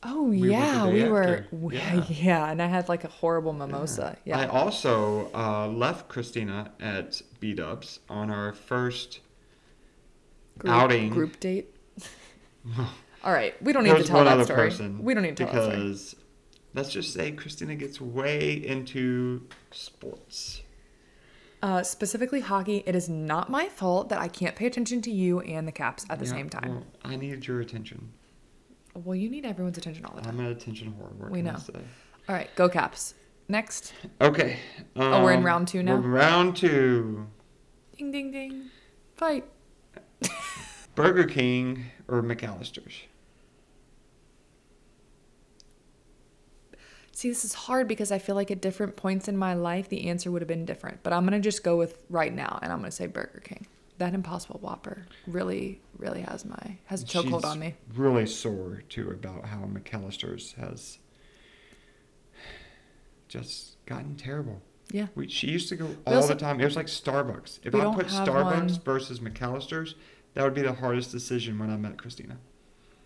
[0.02, 1.48] Oh We yeah, day we after.
[1.52, 2.06] were Yeah.
[2.08, 2.52] yeah.
[2.52, 4.18] and I had like a horrible mimosa.
[4.26, 4.40] Yeah.
[4.40, 9.20] I also uh, left Christina at B Dubs on our first
[10.58, 11.10] group, outing.
[11.10, 11.74] group date.
[13.24, 14.70] All right, we don't need There's to tell that story.
[14.70, 15.04] person.
[15.04, 15.76] we don't need to tell that story.
[15.78, 16.16] because
[16.74, 20.62] let's just say Christina gets way into sports.
[21.62, 22.84] Uh, specifically hockey.
[22.86, 26.06] It is not my fault that I can't pay attention to you and the Caps
[26.10, 26.70] at the Yeah, same time.
[26.76, 28.14] Well, I needed your attention.
[28.94, 30.40] Well, you need everyone's attention all the time.
[30.40, 31.12] I'm an attention whore.
[31.16, 31.58] What We know.
[32.30, 33.14] All right, go Caps.
[33.50, 33.94] Next.
[34.22, 34.58] Okay.
[34.96, 35.96] Oh, we're in um, round two now?
[35.98, 37.28] round two.
[37.98, 38.70] Ding ding ding.
[39.16, 39.44] Fight.
[40.96, 43.04] Burger King or McAlister's?
[47.12, 50.08] See, this is hard because I feel like at different points in my life the
[50.08, 51.04] answer would have been different.
[51.04, 53.68] But I'm gonna just go with right now, and I'm gonna say Burger King.
[53.98, 57.76] That Impossible Whopper really, really has my has a chokehold on me.
[57.94, 61.00] Really sore too about how McAlister's has
[63.28, 64.62] just gotten terrible.
[64.92, 65.08] Yeah.
[65.16, 66.62] We, she used to go all also- the time.
[66.62, 67.60] It was like Starbucks.
[67.64, 69.96] If I put Starbucks one- versus McAlister's,
[70.34, 72.38] that would be the hardest decision when I met Christina.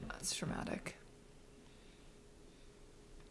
[0.08, 0.98] That's dramatic.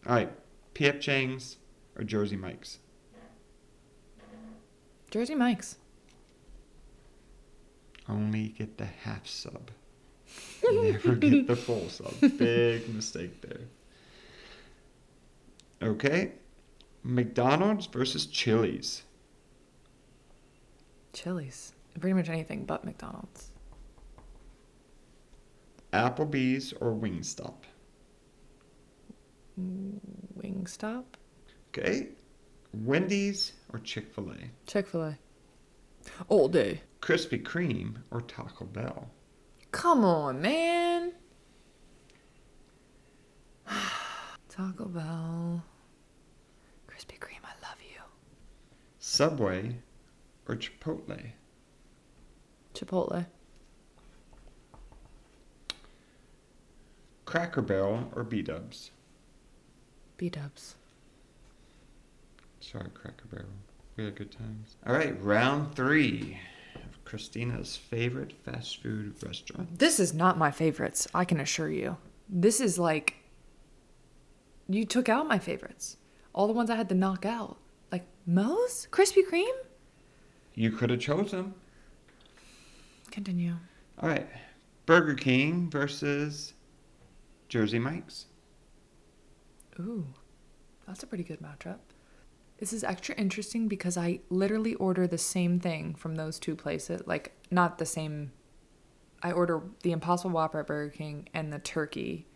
[0.06, 0.32] All right,
[0.74, 1.00] P.F.
[1.00, 1.58] Chang's
[1.96, 2.78] or Jersey Mike's?
[5.10, 5.76] Jersey Mike's.
[8.08, 9.70] Only get the half sub.
[10.64, 12.14] Never get the full sub.
[12.38, 13.60] Big mistake there.
[15.82, 16.32] Okay.
[17.04, 19.02] McDonald's versus Chili's.
[21.12, 21.74] Chili's.
[22.00, 23.51] Pretty much anything but McDonald's.
[25.92, 27.64] Applebee's or Wingstop.
[29.58, 31.04] Wingstop.
[31.68, 32.08] Okay.
[32.72, 34.36] Wendy's or Chick fil A.
[34.66, 35.18] Chick Fil A.
[36.28, 36.80] All day.
[37.00, 39.10] Krispy Kreme or Taco Bell.
[39.72, 41.12] Come on, man.
[44.48, 45.62] Taco Bell.
[46.88, 48.00] Krispy Kreme, I love you.
[48.98, 49.76] Subway
[50.48, 51.32] or Chipotle.
[52.74, 53.26] Chipotle.
[57.24, 58.90] Cracker Barrel or B Dubs.
[60.16, 60.74] B Dubs.
[62.60, 63.48] Sorry, Cracker Barrel.
[63.96, 64.76] We had good times.
[64.86, 66.38] All right, round three
[66.76, 69.78] of Christina's favorite fast food restaurant.
[69.78, 71.96] This is not my favorites, I can assure you.
[72.28, 73.16] This is like.
[74.68, 75.96] You took out my favorites.
[76.32, 77.58] All the ones I had to knock out.
[77.90, 78.88] Like Moe's?
[78.90, 79.46] Krispy Kreme?
[80.54, 81.52] You could have chosen.
[83.10, 83.54] Continue.
[84.00, 84.26] All right,
[84.86, 86.54] Burger King versus
[87.52, 88.24] Jersey Mike's.
[89.78, 90.06] Ooh,
[90.86, 91.80] that's a pretty good matchup.
[92.56, 97.02] This is extra interesting because I literally order the same thing from those two places.
[97.04, 98.32] Like, not the same.
[99.22, 102.26] I order the Impossible Whopper at Burger King and the turkey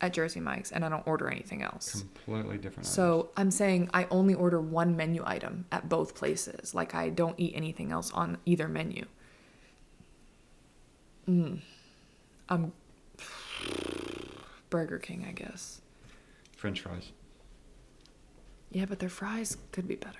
[0.00, 2.00] at Jersey Mike's, and I don't order anything else.
[2.00, 2.88] Completely different.
[2.88, 6.74] So I'm saying I only order one menu item at both places.
[6.74, 9.04] Like, I don't eat anything else on either menu.
[11.28, 11.60] Mm.
[12.48, 12.72] I'm.
[14.70, 15.80] Burger King, I guess.
[16.56, 17.12] French fries.
[18.70, 20.18] Yeah, but their fries could be better.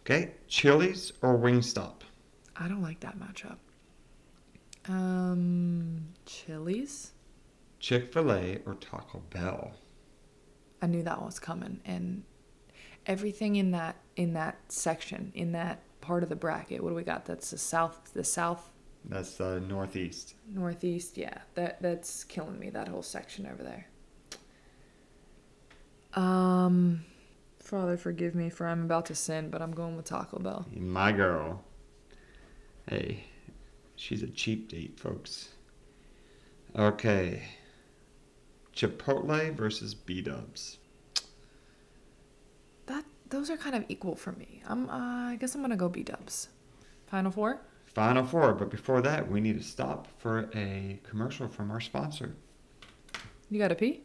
[0.00, 2.02] Okay, Chili's or Wingstop.
[2.56, 3.58] I don't like that matchup.
[4.88, 7.12] Um, Chili's.
[7.78, 9.72] Chick Fil A or Taco Bell.
[10.80, 12.24] I knew that was coming, and
[13.06, 16.82] everything in that in that section in that part of the bracket.
[16.82, 17.24] What do we got?
[17.24, 18.71] That's the south, the south
[19.04, 20.34] That's the Northeast.
[20.48, 21.18] northeast.
[21.18, 22.70] Yeah, that that's killing me.
[22.70, 23.86] That whole section over there.
[26.14, 27.04] Um,
[27.58, 30.66] Father, forgive me for I'm about to sin, but I'm going with Taco Bell.
[30.74, 31.62] My girl.
[32.88, 33.24] Hey,
[33.96, 35.48] she's a cheap date, folks.
[36.76, 37.42] Okay.
[38.74, 40.78] Chipotle versus B Dubs.
[42.86, 44.62] That those are kind of equal for me.
[44.66, 44.88] I'm.
[44.88, 46.48] Uh, I guess I'm gonna go B Dubs.
[47.06, 47.60] Final four.
[47.94, 52.34] Final four, but before that, we need to stop for a commercial from our sponsor.
[53.50, 54.02] You got a pee?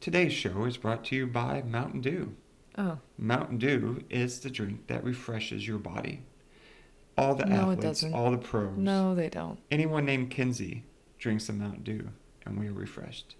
[0.00, 2.36] Today's show is brought to you by Mountain Dew.
[2.78, 6.22] Oh, Mountain Dew is the drink that refreshes your body.
[7.18, 9.58] All the No, athletes, all the pros, no, they don't.
[9.70, 10.84] anyone named Kinsey
[11.18, 12.10] drinks a Mountain Dew,
[12.44, 13.34] and we are refreshed.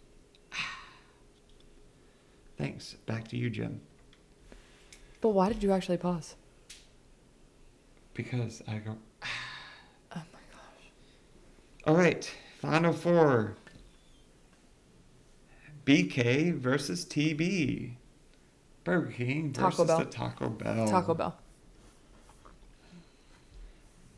[2.56, 2.94] Thanks.
[3.04, 3.82] Back to you, Jim.
[5.20, 6.34] But why did you actually pause?
[8.16, 8.96] Because I go.
[9.22, 9.28] Oh
[10.14, 10.90] my gosh.
[11.86, 12.28] All right,
[12.60, 13.56] final four.
[15.84, 17.92] BK versus TB.
[18.84, 19.98] Burger King Taco versus Bell.
[19.98, 20.88] the Taco Bell.
[20.88, 21.36] Taco Bell.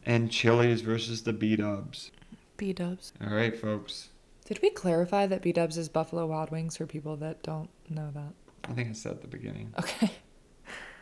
[0.06, 2.10] And Chili's versus the B Dubs.
[2.56, 3.12] B Dubs.
[3.20, 4.10] All right, folks.
[4.46, 8.10] Did we clarify that B Dubs is Buffalo Wild Wings for people that don't know
[8.14, 8.32] that?
[8.70, 9.74] I think I said at the beginning.
[9.78, 10.10] Okay.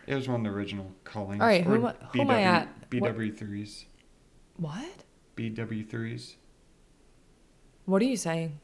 [0.07, 1.41] It was one of the original callings.
[1.41, 2.69] All right, who or am I- who am I at?
[2.90, 3.85] What- BW3s.
[4.57, 5.05] What?
[5.37, 6.37] BW3s.
[7.85, 8.59] What are you saying?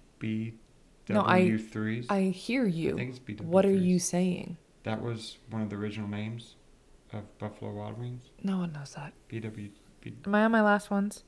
[1.08, 2.06] No, I- BW3s.
[2.08, 2.94] I hear you.
[2.94, 3.44] I think it's BW3s.
[3.44, 4.56] What are you saying?
[4.85, 6.56] That was one of the original names
[7.12, 8.30] of Buffalo Wild Wings.
[8.42, 9.12] No one knows that.
[9.28, 9.70] BW.
[10.00, 11.22] B- Am I on my last ones?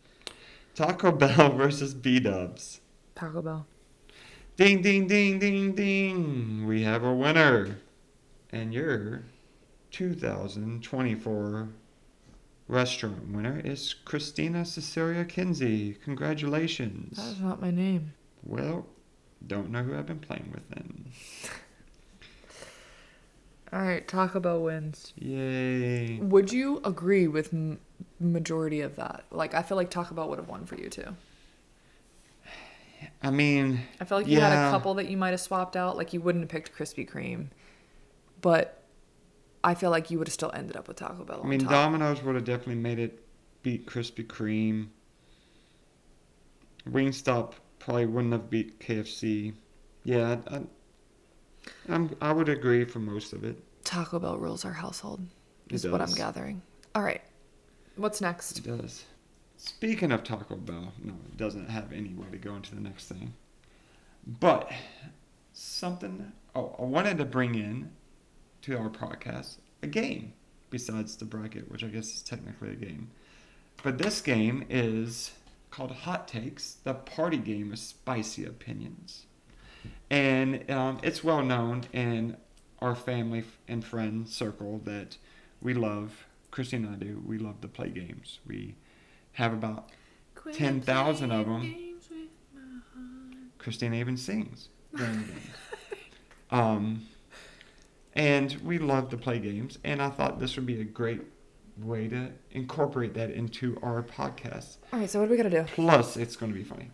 [0.74, 2.80] Taco Bell versus B Dubs.
[3.14, 3.66] Taco Bell.
[4.57, 6.66] Ding, ding, ding, ding, ding.
[6.66, 7.78] We have a winner.
[8.50, 9.22] And your
[9.90, 11.68] 2024
[12.68, 15.94] restaurant winner is Christina Cecilia Kinsey.
[16.05, 17.16] Congratulations.
[17.16, 18.14] That is not my name.
[18.42, 18.87] Well,
[19.46, 21.07] don't know who I've been playing with then.
[23.72, 25.12] All right, Taco Bell wins.
[25.16, 26.18] Yay.
[26.20, 27.81] Would you agree with m-
[28.20, 29.24] majority of that?
[29.33, 31.16] Like, I feel like Taco Bell would have won for you too.
[33.20, 35.96] I mean, I feel like you had a couple that you might have swapped out.
[35.96, 37.48] Like, you wouldn't have picked Krispy Kreme,
[38.40, 38.84] but
[39.64, 41.40] I feel like you would have still ended up with Taco Bell.
[41.42, 41.70] I mean, top.
[41.70, 43.24] Domino's would have definitely made it
[43.62, 44.88] beat Krispy Kreme.
[46.88, 49.55] Wingstop probably wouldn't have beat KFC.
[50.05, 50.61] Yeah, I,
[51.88, 53.57] I'm, I would agree for most of it.
[53.85, 55.20] Taco Bell rules our household.
[55.70, 56.61] Is what I'm gathering.
[56.94, 57.22] All right,
[57.96, 58.59] what's next?
[58.59, 59.07] It does.
[59.57, 63.07] Speaking of Taco Bell, no, it doesn't have any way to go into the next
[63.09, 63.33] thing.
[64.27, 64.70] But
[65.55, 66.33] something.
[66.55, 67.90] Oh, I wanted to bring in
[68.64, 70.33] to our podcast a game
[70.70, 73.11] besides the bracket, which I guess is technically a game.
[73.83, 75.33] But this game is
[75.70, 79.27] called Hot Takes, the party game of spicy opinions.
[80.09, 82.38] And um, it's well known in
[82.81, 85.18] our family and friend circle that
[85.61, 88.38] we love, Christy and I do, we love to play games.
[88.46, 88.77] We
[89.33, 89.90] have about
[90.55, 92.00] 10,000 of them.
[93.59, 95.40] Christine even sings during the games.
[96.50, 97.09] Um,
[98.14, 101.22] and we love to play games, and I thought this would be a great
[101.79, 104.79] way to incorporate that into our podcast.
[104.92, 105.64] All right, so what do we gotta do?
[105.74, 106.90] Plus, it's going to be funny.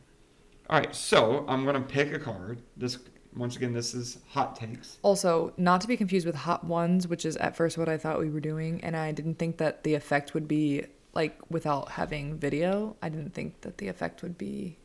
[0.68, 2.62] All right, so I'm going to pick a card.
[2.76, 2.98] This
[3.36, 4.98] once again, this is hot takes.
[5.02, 8.18] Also, not to be confused with Hot Ones, which is at first what I thought
[8.18, 12.38] we were doing, and I didn't think that the effect would be like without having
[12.38, 12.96] video.
[13.02, 14.78] I didn't think that the effect would be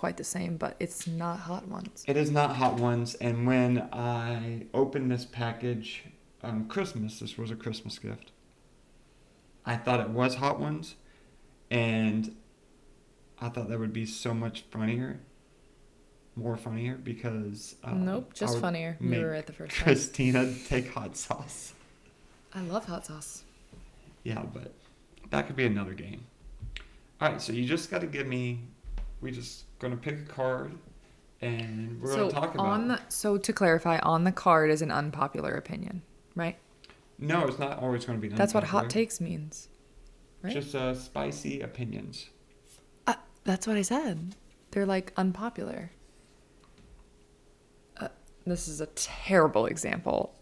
[0.00, 2.04] quite the same, but it's not Hot Ones.
[2.08, 6.04] It is not hot ones, and when I opened this package
[6.42, 8.32] on Christmas, this was a Christmas gift.
[9.66, 10.94] I thought it was hot ones,
[11.70, 12.34] and
[13.38, 15.20] I thought that would be so much funnier,
[16.34, 18.96] more funnier because uh, nope, just funnier.
[19.00, 19.84] Make were at the first time.
[19.84, 21.74] Christina take hot sauce.
[22.54, 23.44] I love hot sauce.
[24.24, 24.72] Yeah, but
[25.28, 26.24] that could be another game.
[27.20, 28.60] All right, so you just got to give me.
[29.20, 30.72] We just gonna pick a card,
[31.40, 32.66] and we're so gonna talk about.
[32.66, 36.02] on the so to clarify, on the card is an unpopular opinion,
[36.36, 36.56] right?
[37.18, 38.34] No, it's not always going to be.
[38.34, 39.68] That's what hot takes means.
[40.42, 40.52] right?
[40.54, 42.30] Just uh, spicy opinions.
[43.06, 43.14] Uh,
[43.44, 44.36] that's what I said.
[44.70, 45.90] They're like unpopular.
[47.98, 48.08] Uh,
[48.46, 50.34] this is a terrible example.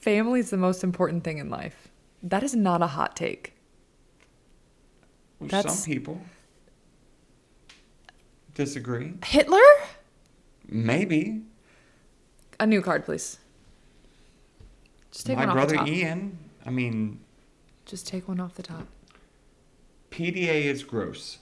[0.00, 1.88] Family is the most important thing in life.
[2.24, 3.54] That is not a hot take.
[5.38, 6.20] Well, That's- Some people
[8.56, 9.12] disagree.
[9.24, 9.60] Hitler?
[10.68, 11.42] Maybe
[12.58, 13.38] A new card, please.
[15.12, 15.88] Just take my one off the brother top.
[15.88, 16.38] Ian.
[16.64, 17.20] I mean,
[17.84, 18.86] Just take one off the top.
[20.10, 21.38] PDA is gross.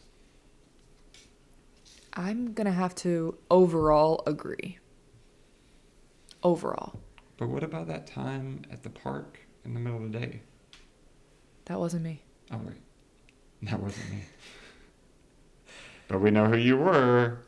[2.12, 4.78] I'm gonna have to overall agree.
[6.42, 7.00] Overall,
[7.38, 10.42] But what about that time at the park in the middle of the day?
[11.64, 12.20] that wasn't me.
[12.52, 12.76] Oh wait,
[13.62, 14.24] that wasn't me.
[16.08, 17.38] But we know who you were.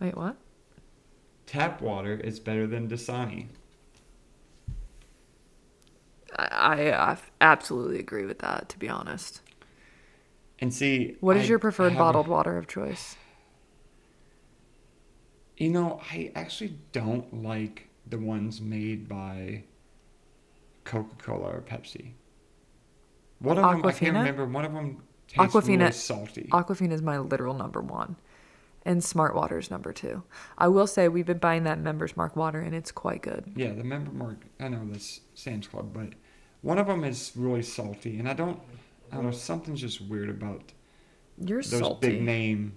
[0.00, 0.36] Wait, what?
[1.46, 3.46] Tap water is better than Dasani.
[6.38, 8.68] I, I absolutely agree with that.
[8.70, 9.40] To be honest,
[10.58, 13.16] And see, what is I- your preferred have bottled water of choice?
[15.56, 19.64] You know, I actually don't like the ones made by
[20.84, 22.10] Coca Cola or Pepsi.
[23.38, 24.44] One of them, I can't remember.
[24.44, 26.48] One of them tastes Aquafina- salty.
[26.52, 28.16] Aquafina is my literal number one,
[28.84, 30.22] and Smart Water is number two.
[30.56, 33.52] I will say we've been buying that Members Mark water, and it's quite good.
[33.56, 34.38] yeah, the member mark.
[34.60, 36.10] I know that's Sam's Club, but
[36.62, 38.60] one of them is really salty, and I don't.
[39.12, 39.30] I don't know.
[39.30, 40.72] Something's just weird about
[41.38, 42.08] You're those salty.
[42.10, 42.74] big name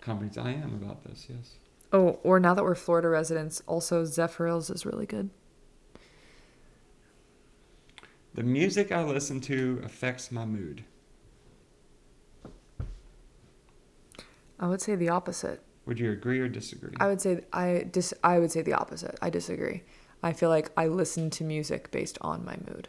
[0.00, 0.38] companies.
[0.38, 1.26] I am about this.
[1.28, 1.54] Yes.
[1.92, 5.30] Oh, or now that we're Florida residents, also Zephyrhills is really good.
[8.34, 10.84] The music I listen to affects my mood.
[14.60, 15.62] I would say the opposite.
[15.86, 16.92] Would you agree or disagree?
[17.00, 19.18] I would say I dis I would say the opposite.
[19.20, 19.82] I disagree.
[20.22, 22.86] I feel like I listen to music based on my mood.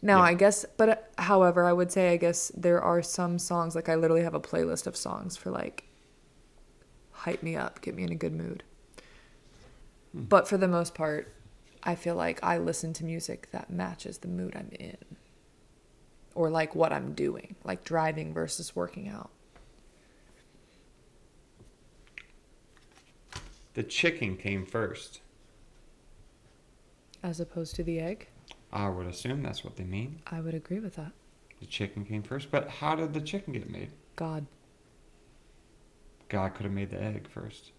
[0.00, 0.24] Now, Yeah.
[0.30, 3.88] I guess but uh, however, I would say I guess there are some songs like
[3.88, 5.84] I literally have a playlist of songs for like
[7.10, 8.62] hype me up, get me in a good mood.
[10.12, 10.22] Hmm.
[10.22, 11.34] But for the most part,
[11.82, 14.96] I feel like I listen to music that matches the mood I'm in.
[16.34, 19.30] Or like what I'm doing, like driving versus working out.
[23.74, 25.20] The chicken came first.
[27.22, 28.28] As opposed to the egg.
[28.72, 30.20] I would assume that's what they mean.
[30.26, 31.12] I would agree with that.
[31.60, 33.90] The chicken came first, but how did the chicken get made?
[34.16, 34.46] God.
[36.28, 37.72] God could have made the egg first.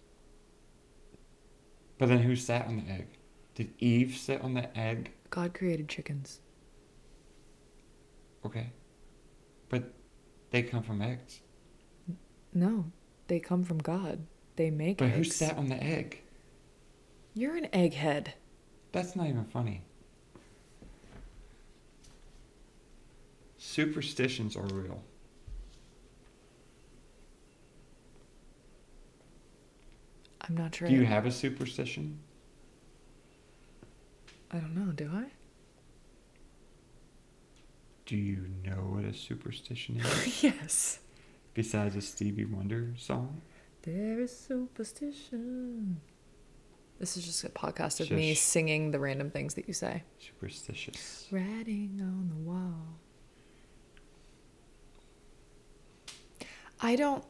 [1.97, 3.07] But then who sat on the egg?
[3.55, 5.11] Did Eve sit on the egg?
[5.29, 6.39] God created chickens.
[8.45, 8.71] Okay.
[9.69, 9.91] But
[10.51, 11.41] they come from eggs.
[12.53, 12.85] No,
[13.27, 14.25] they come from God.
[14.55, 15.35] They make But who eggs.
[15.35, 16.21] sat on the egg?
[17.33, 18.27] You're an egghead.
[18.91, 19.81] That's not even funny.
[23.57, 25.01] Superstitions are real.
[30.41, 30.87] I'm not sure.
[30.87, 32.19] Do you I- have a superstition?
[34.51, 34.91] I don't know.
[34.91, 35.25] Do I?
[38.05, 40.43] Do you know what a superstition is?
[40.43, 40.99] yes.
[41.53, 43.41] Besides a Stevie Wonder song?
[43.83, 45.99] There is superstition.
[46.99, 50.03] This is just a podcast of me singing the random things that you say.
[50.19, 51.27] Superstitious.
[51.31, 52.97] Writing on the wall.
[56.81, 57.25] I don't.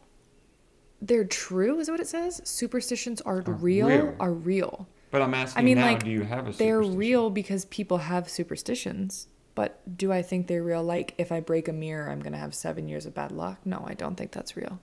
[1.01, 2.39] They're true, is what it says.
[2.45, 4.15] Superstitions are, Are real, real.
[4.19, 4.87] Are real.
[5.09, 7.97] But I'm asking I mean, now, like, do you have a They're real because people
[7.97, 9.27] have superstitions.
[9.55, 10.83] But do I think they're real?
[10.83, 13.59] Like, if I break a mirror, I'm going to have seven years of bad luck?
[13.65, 14.79] No, I don't think that's real.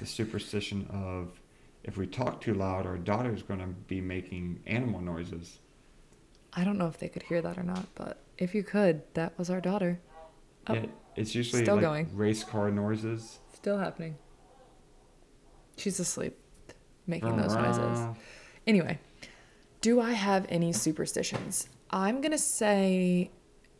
[0.00, 1.40] The superstition of
[1.84, 5.58] if we talk too loud, our daughter's going to be making animal noises.
[6.52, 9.36] I don't know if they could hear that or not, but if you could, that
[9.38, 10.00] was our daughter.
[10.68, 12.16] Oh, It, it's usually still like going.
[12.16, 13.38] race car noises.
[13.54, 14.16] Still happening.
[15.76, 16.36] She's asleep
[17.06, 18.16] making those noises.
[18.66, 18.98] Anyway,
[19.80, 21.68] do I have any superstitions?
[21.90, 23.30] I'm going to say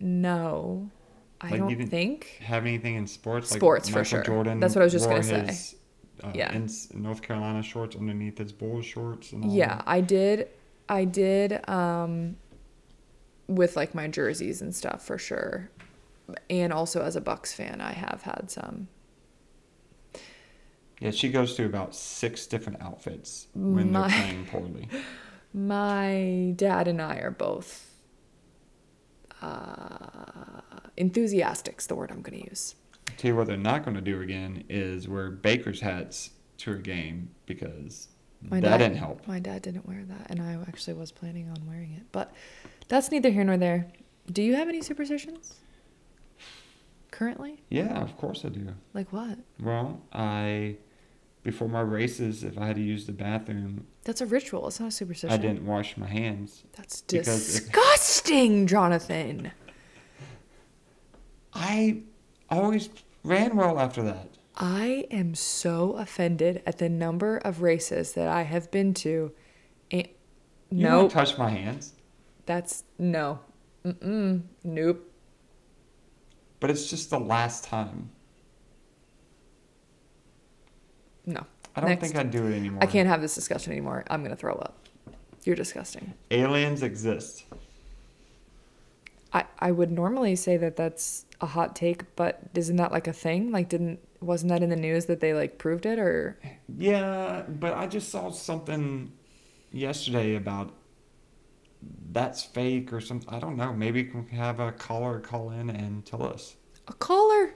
[0.00, 0.90] no.
[1.40, 2.38] I Like, don't think.
[2.42, 3.50] Have anything in sports?
[3.50, 4.22] Like Sports, for sure.
[4.22, 4.60] Jordan.
[4.60, 5.76] That's what I was just gonna say.
[6.22, 6.52] Uh, Yeah.
[6.54, 9.50] in North Carolina shorts underneath his Bulls shorts and all.
[9.50, 10.48] Yeah, I did.
[10.88, 12.36] I did um
[13.48, 15.70] with like my jerseys and stuff for sure.
[16.48, 18.88] And also as a Bucks fan, I have had some.
[21.00, 24.88] Yeah, she goes through about six different outfits when My- they're playing poorly.
[25.52, 27.88] My dad and I are both
[29.42, 30.60] uh
[30.96, 32.74] enthusiastic's the word I'm going to use.
[33.16, 36.76] Tell you what they're not going to do again is wear Baker's hats to a
[36.78, 38.08] game because
[38.48, 39.26] My that dad didn't help.
[39.28, 42.04] My dad didn't wear that and I actually was planning on wearing it.
[42.12, 42.32] But
[42.88, 43.88] that's neither here nor there.
[44.30, 45.54] Do you have any superstitions?
[47.10, 47.62] Currently?
[47.68, 48.68] Yeah, of course I do.
[48.94, 49.38] Like what?
[49.60, 50.76] Well, I
[51.42, 54.68] before my races, if I had to use the bathroom, That's a ritual.
[54.68, 55.32] It's not a superstition.
[55.34, 56.62] I didn't wash my hands.
[56.76, 59.50] That's Because if- disgusting, Jonathan.
[61.52, 62.02] I
[62.58, 62.88] always
[63.24, 64.28] ran well after that.
[64.56, 69.32] I am so offended at the number of races that I have been to.
[69.90, 70.08] And
[70.70, 71.92] You nope, don't touch my hands,
[72.46, 73.40] that's no.
[73.84, 74.42] Mm-mm.
[74.62, 75.10] Nope.
[76.60, 78.10] but it's just the last time.
[81.26, 81.44] No.
[81.74, 82.02] I don't Next.
[82.02, 82.82] think I'd do it anymore.
[82.82, 84.04] I can't have this discussion anymore.
[84.10, 84.76] I'm going to throw up.
[85.44, 86.12] You're disgusting.
[86.30, 87.44] Aliens exist.
[89.32, 93.12] I, I would normally say that that's a hot take, but isn't that like a
[93.12, 93.50] thing?
[93.50, 96.38] Like, didn't, wasn't that in the news that they like proved it or?
[96.78, 99.12] Yeah, but I just saw something
[99.72, 100.72] yesterday about
[102.12, 103.28] that's fake or something.
[103.28, 103.72] I don't know.
[103.72, 106.56] Maybe we can have a caller call in and tell us.
[106.86, 107.54] A caller?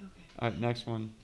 [0.00, 0.06] Okay.
[0.40, 1.14] All right, next one.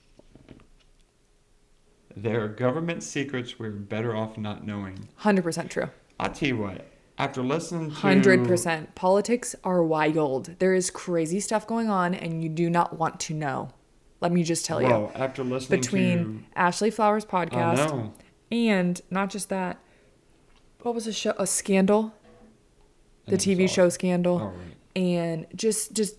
[2.15, 5.09] There are government secrets we're better off not knowing.
[5.21, 5.89] 100% true.
[6.17, 6.87] I'll tell you what.
[7.17, 8.93] After listening to Hundred percent.
[8.95, 10.55] Politics are wild.
[10.59, 13.69] There is crazy stuff going on, and you do not want to know.
[14.19, 15.21] Let me just tell well, you.
[15.21, 18.11] after listening Between Ashley Flowers to, podcast
[18.51, 19.77] and not just that,
[20.81, 21.33] what was a show?
[21.37, 22.13] A scandal,
[23.27, 24.75] the TV show Scandal, Oh, right.
[24.95, 26.15] and just just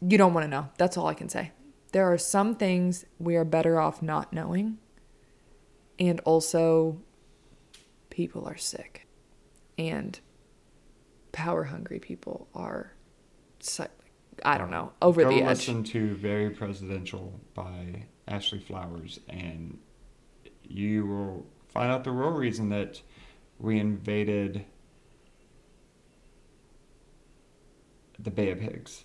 [0.00, 0.68] you don't want to know.
[0.78, 1.52] That's all I can say.
[1.92, 4.78] There are some things we are better off not knowing,
[5.98, 6.98] and also
[8.10, 9.06] people are sick,
[9.78, 10.18] and
[11.32, 12.92] power hungry people are,
[14.44, 15.58] I don't know, over Go the edge.
[15.68, 19.78] listen to Very Presidential by Ashley Flowers, and
[20.62, 23.00] you will find out the real reason that
[23.58, 24.64] we invaded
[28.18, 29.04] the Bay of Pigs.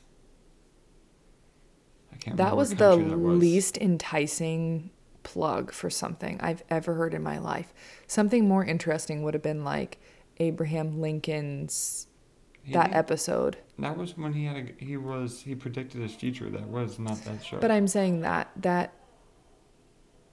[2.13, 3.39] I can't That was the that was.
[3.39, 4.91] least enticing
[5.23, 7.73] plug for something I've ever heard in my life.
[8.07, 9.99] Something more interesting would have been like
[10.39, 12.07] Abraham Lincoln's
[12.63, 13.57] He that did- episode.
[13.79, 16.49] That was when he had a, he was he predicted his future.
[16.49, 17.59] That was not that show.
[17.59, 18.93] But I'm saying that that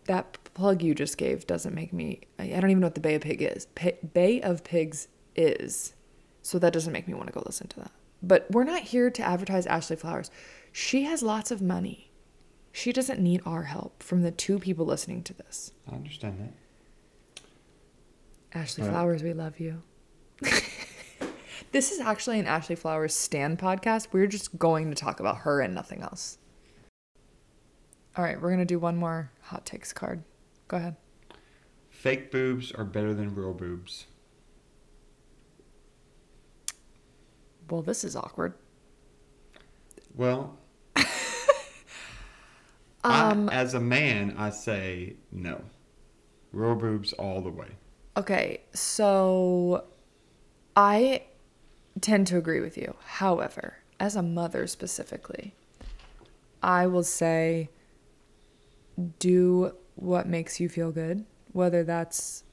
[0.07, 2.21] that plug you just gave doesn't make me.
[2.39, 3.67] I I don't even know what the Bay of Pig is.
[3.75, 5.95] P- Bay of Pigs is,
[6.43, 7.91] so that doesn't make me want to go listen to that.
[8.23, 10.31] But we're not here to advertise Ashley Flowers.
[10.73, 12.11] She has lots of money.
[12.73, 15.73] She doesn't need our help from the two people listening to this.
[15.91, 17.43] I understand that.
[18.59, 18.91] Ashley Right.
[18.91, 19.83] Flowers, we love you.
[21.73, 24.09] this is actually an Ashley Flowers stand podcast.
[24.13, 26.39] We're just going to talk about her and nothing else.
[28.17, 30.23] All right, we're going to do one more hot takes card.
[30.69, 30.97] Go ahead.
[31.91, 34.07] Fake boobs are better than real boobs.
[37.71, 38.55] Well, this is awkward.
[40.15, 40.59] Well,
[43.05, 45.61] Um, I, as a man, I say no.
[46.53, 47.69] Real boobs all the way.
[48.17, 49.85] Okay, so
[50.77, 51.25] I
[52.01, 52.97] tend to agree with you.
[53.05, 55.55] However, as a mother specifically,
[56.63, 57.71] I will say
[59.19, 62.45] do what makes you feel good, whether that's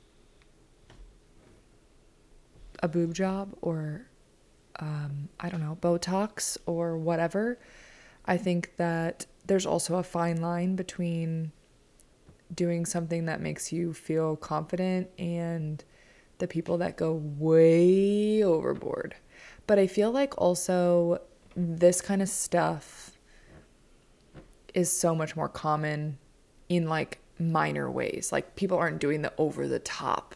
[2.83, 4.07] a boob job or
[4.79, 7.59] um, I don't know, Botox or whatever.
[8.25, 11.51] I think that there's also a fine line between
[12.53, 15.83] doing something that makes you feel confident and
[16.41, 19.15] the people that go way overboard.
[19.67, 21.21] But I feel like also
[21.55, 23.17] this kind of stuff
[24.73, 26.17] is so much more common
[26.67, 28.31] in like minor ways.
[28.31, 30.35] Like people aren't doing the over the top.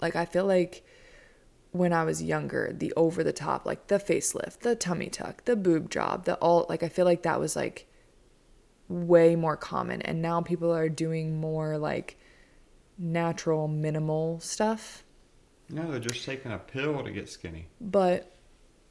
[0.00, 0.84] Like I feel like
[1.70, 5.56] when I was younger, the over the top, like the facelift, the tummy tuck, the
[5.56, 7.86] boob job, the all like I feel like that was like
[8.88, 12.16] way more common and now people are doing more like
[12.98, 15.03] natural minimal stuff
[15.74, 17.66] No, they're just taking a pill to get skinny.
[17.80, 18.30] but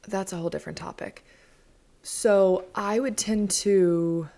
[0.06, 1.24] that's a whole different topic
[2.02, 4.28] so i would tend to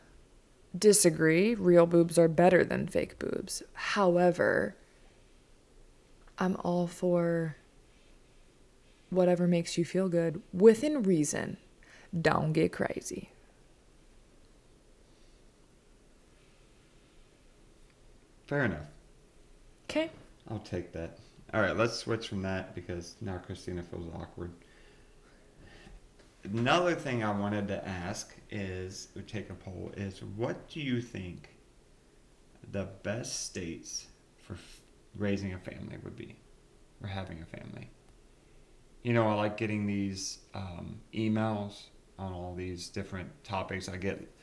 [0.79, 4.77] disagree real boobs are better than fake boobs however
[6.39, 7.57] i'm all for
[9.11, 11.57] whatever makes you feel good within reason
[12.23, 13.31] don't get crazy
[18.47, 18.87] Fair enough.
[19.91, 20.11] okay
[20.49, 21.19] I'll take that.
[21.55, 24.53] All right, let's switch from that because now Christina feels awkward.
[26.43, 31.51] Another thing I wanted to ask is, take a poll, is what do you think
[32.71, 34.81] the best states for f-
[35.17, 36.37] raising a family would be,
[37.03, 37.91] or having a family?
[39.03, 41.85] You know, I like getting these um, emails
[42.19, 43.89] on all these different topics.
[43.89, 44.36] I get,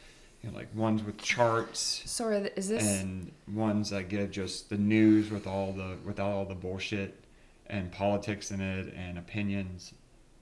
[0.44, 4.78] you know, like ones with charts sorry is this and ones that give just the
[4.78, 7.24] news with all the without all the bullshit
[7.68, 9.94] and politics in it and opinions.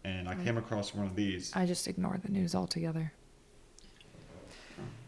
[0.04, 0.44] And I mm.
[0.44, 1.52] came across one of these.
[1.56, 3.14] I just ignore the news altogether.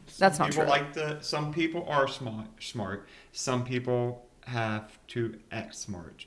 [0.08, 0.72] Some That's not people true.
[0.72, 1.20] like the.
[1.22, 2.48] Some people are smart.
[2.60, 3.08] Smart.
[3.32, 6.26] Some people have to act smart,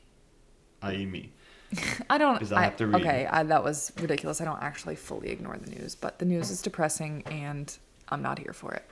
[0.82, 1.32] i.e., me.
[2.10, 2.52] I don't.
[2.52, 3.00] I have to read.
[3.00, 4.40] Okay, I, that was ridiculous.
[4.40, 7.76] I don't actually fully ignore the news, but the news is depressing, and
[8.08, 8.84] I'm not here for it.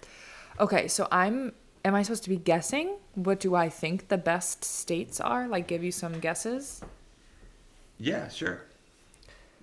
[0.61, 1.53] Okay, so I'm.
[1.85, 2.97] Am I supposed to be guessing?
[3.15, 5.47] What do I think the best states are?
[5.47, 6.81] Like, give you some guesses.
[7.99, 8.63] Yeah, sure.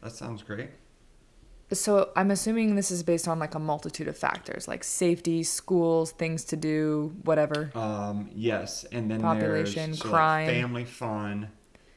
[0.03, 0.69] That sounds great.
[1.71, 6.11] So I'm assuming this is based on like a multitude of factors, like safety, schools,
[6.11, 7.71] things to do, whatever.
[7.75, 10.47] Um, yes, and then Population, there's so, like, crime.
[10.47, 11.49] family fun,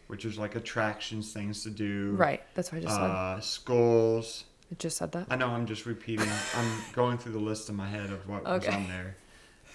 [0.07, 2.13] which is like attractions, things to do.
[2.13, 2.43] Right.
[2.55, 3.03] That's what I just said.
[3.03, 4.45] Uh, schools.
[4.71, 5.27] I just said that.
[5.31, 6.29] I know I'm just repeating.
[6.57, 9.17] I'm going through the list in my head of what was on there.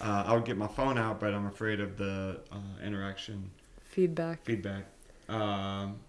[0.00, 3.50] Uh, I would get my phone out, but I'm afraid of the uh, interaction
[3.84, 4.44] Feedback.
[4.44, 4.86] feedback.
[5.28, 6.00] Um,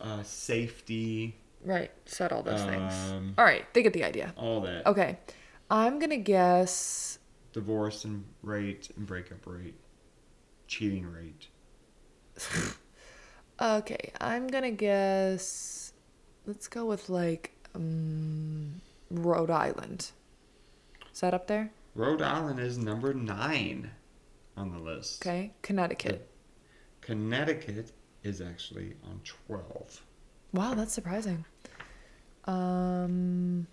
[0.00, 1.90] uh, safety, Right.
[2.04, 2.92] Said all those things.
[3.10, 3.72] Um, All right.
[3.72, 4.34] They get the idea.
[4.36, 4.86] all that.
[4.86, 5.18] Okay.
[5.70, 7.18] I'm gonna guess.
[7.54, 9.74] Divorce and rate and breakup rate,
[10.66, 11.48] cheating rate.
[13.62, 15.83] Okay, I'm gonna guess.
[16.46, 18.80] Let's go with like um,
[19.10, 20.10] Rhode Island.
[21.12, 21.70] Is that up there?
[21.94, 23.90] Rhode Island is number nine
[24.56, 25.24] on the list.
[25.24, 26.28] Okay, Connecticut.
[27.00, 27.92] Connecticut
[28.22, 30.02] is actually on 12.
[30.52, 31.44] Wow, that's surprising.
[32.46, 33.66] Um,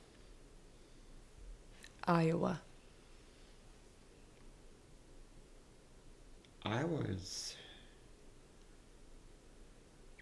[2.05, 2.61] Iowa.
[6.63, 7.55] Iowa is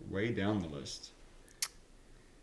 [0.10, 1.12] way down the list.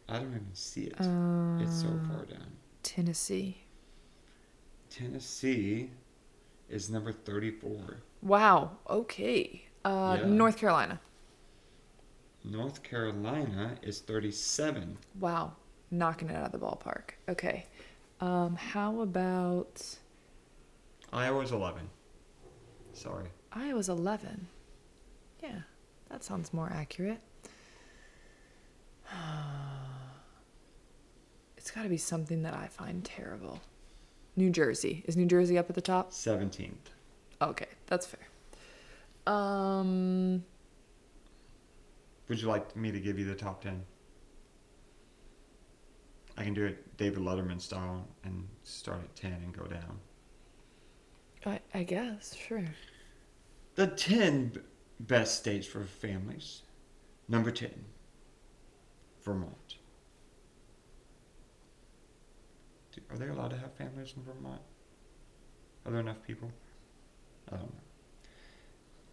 [0.08, 0.92] I don't even see it.
[0.92, 2.52] it's so Uh, far down.
[2.82, 3.64] Tennessee.
[4.90, 5.90] Tennessee
[6.68, 7.98] is number 34.
[8.22, 8.78] Wow.
[8.88, 9.66] Okay.
[9.84, 10.26] Uh, Yeah.
[10.28, 11.00] North Carolina.
[12.44, 14.96] North Carolina is 37.
[15.18, 15.56] Wow,
[15.90, 17.10] knocking it out of the ballpark.
[17.28, 17.66] Okay.
[18.20, 19.84] Um, how about
[21.12, 21.90] Iowa's 11.
[22.92, 23.28] Sorry.
[23.52, 24.46] Iowa's 11.
[25.42, 25.62] Yeah,
[26.08, 27.20] that sounds more accurate.
[31.66, 33.58] It's got to be something that I find terrible.
[34.36, 35.02] New Jersey.
[35.08, 36.12] Is New Jersey up at the top?
[36.12, 36.70] 17th.
[37.42, 38.20] Okay, that's fair.
[39.26, 40.44] Um,
[42.28, 43.82] Would you like me to give you the top 10?
[46.36, 49.98] I can do it David Letterman style and start at 10 and go down.
[51.46, 52.64] I, I guess sure.
[53.74, 54.52] The 10
[55.00, 56.62] best states for families.
[57.28, 57.70] Number 10,
[59.24, 59.78] Vermont.
[62.94, 64.60] Do- Are they allowed to have families in Vermont?
[65.84, 66.50] Are there enough people?
[67.52, 67.80] I don't know.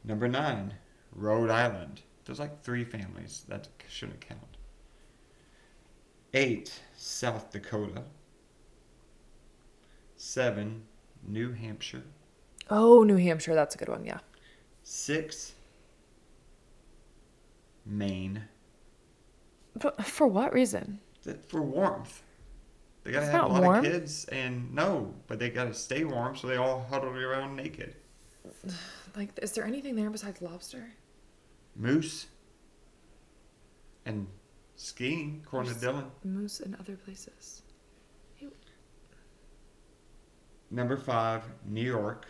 [0.03, 0.73] Number 9,
[1.15, 2.01] Rhode Island.
[2.25, 3.45] There's like three families.
[3.47, 4.41] That shouldn't count.
[6.33, 8.03] 8, South Dakota.
[10.17, 10.81] 7,
[11.27, 12.03] New Hampshire.
[12.69, 13.55] Oh, New Hampshire.
[13.55, 14.05] That's a good one.
[14.05, 14.19] Yeah.
[14.83, 15.53] Six,
[17.85, 18.43] Maine.
[19.75, 20.99] But for what reason?
[21.47, 22.23] For warmth.
[23.03, 23.77] They gotta It's have a lot warm.
[23.79, 27.95] of kids, and no, but they gotta stay warm, so they all huddle around naked.
[29.15, 30.89] Like, is there anything there besides lobster?
[31.75, 32.25] Moose.
[34.07, 34.25] And
[34.75, 36.05] skiing, according to Dylan.
[36.23, 37.61] Moose and other places.
[40.71, 42.25] Number five, New York.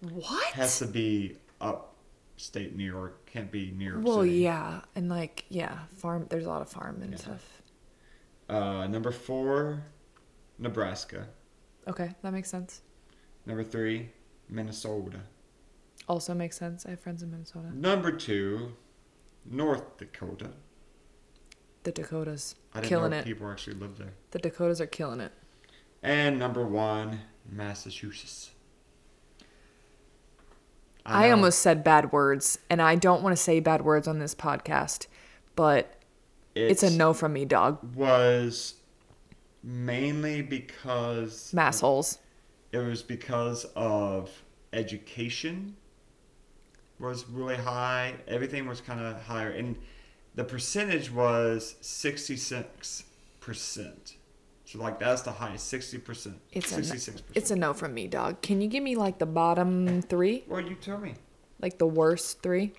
[0.00, 0.44] What?
[0.54, 3.24] Has to be upstate New York.
[3.26, 4.32] Can't be New York well, City.
[4.38, 6.26] yeah, and like, yeah, farm.
[6.28, 7.18] There's a lot of farm and Yeah.
[7.18, 7.62] stuff.
[8.48, 9.84] Uh, number four,
[10.58, 11.28] Nebraska.
[11.88, 12.82] Okay, that makes sense.
[13.46, 14.10] Number three,
[14.48, 15.20] Minnesota.
[16.08, 16.84] Also makes sense.
[16.86, 17.70] I have friends in Minnesota.
[17.74, 18.74] Number two,
[19.44, 20.50] North Dakota.
[21.82, 23.24] The Dakotas I didn't killing know it.
[23.24, 24.14] people actually lived there.
[24.30, 25.32] The Dakotas are killing it.
[26.02, 27.20] And number one,
[27.50, 28.50] Massachusetts.
[31.06, 34.18] I, know almost said bad words, and I don't want to say bad words on
[34.18, 35.06] this podcast,
[35.54, 35.96] but
[36.54, 37.94] it's, a no from me, dog.
[37.96, 38.74] Was
[39.62, 42.18] mainly because Massholes.
[42.72, 44.30] it was because of
[44.72, 45.76] education
[46.98, 48.14] was really high.
[48.28, 49.76] Everything was kind of higher, and
[50.34, 53.04] the percentage was sixty six
[53.40, 54.16] percent.
[54.64, 57.22] So like that's the highest, sixty percent, It's a no, percent.
[57.34, 58.40] it's a no from me, dog.
[58.42, 61.14] Can you give me like the bottom three, Well, you tell me.
[61.60, 62.72] like the worst three?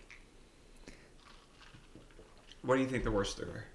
[2.66, 3.66] What do you think the worst are?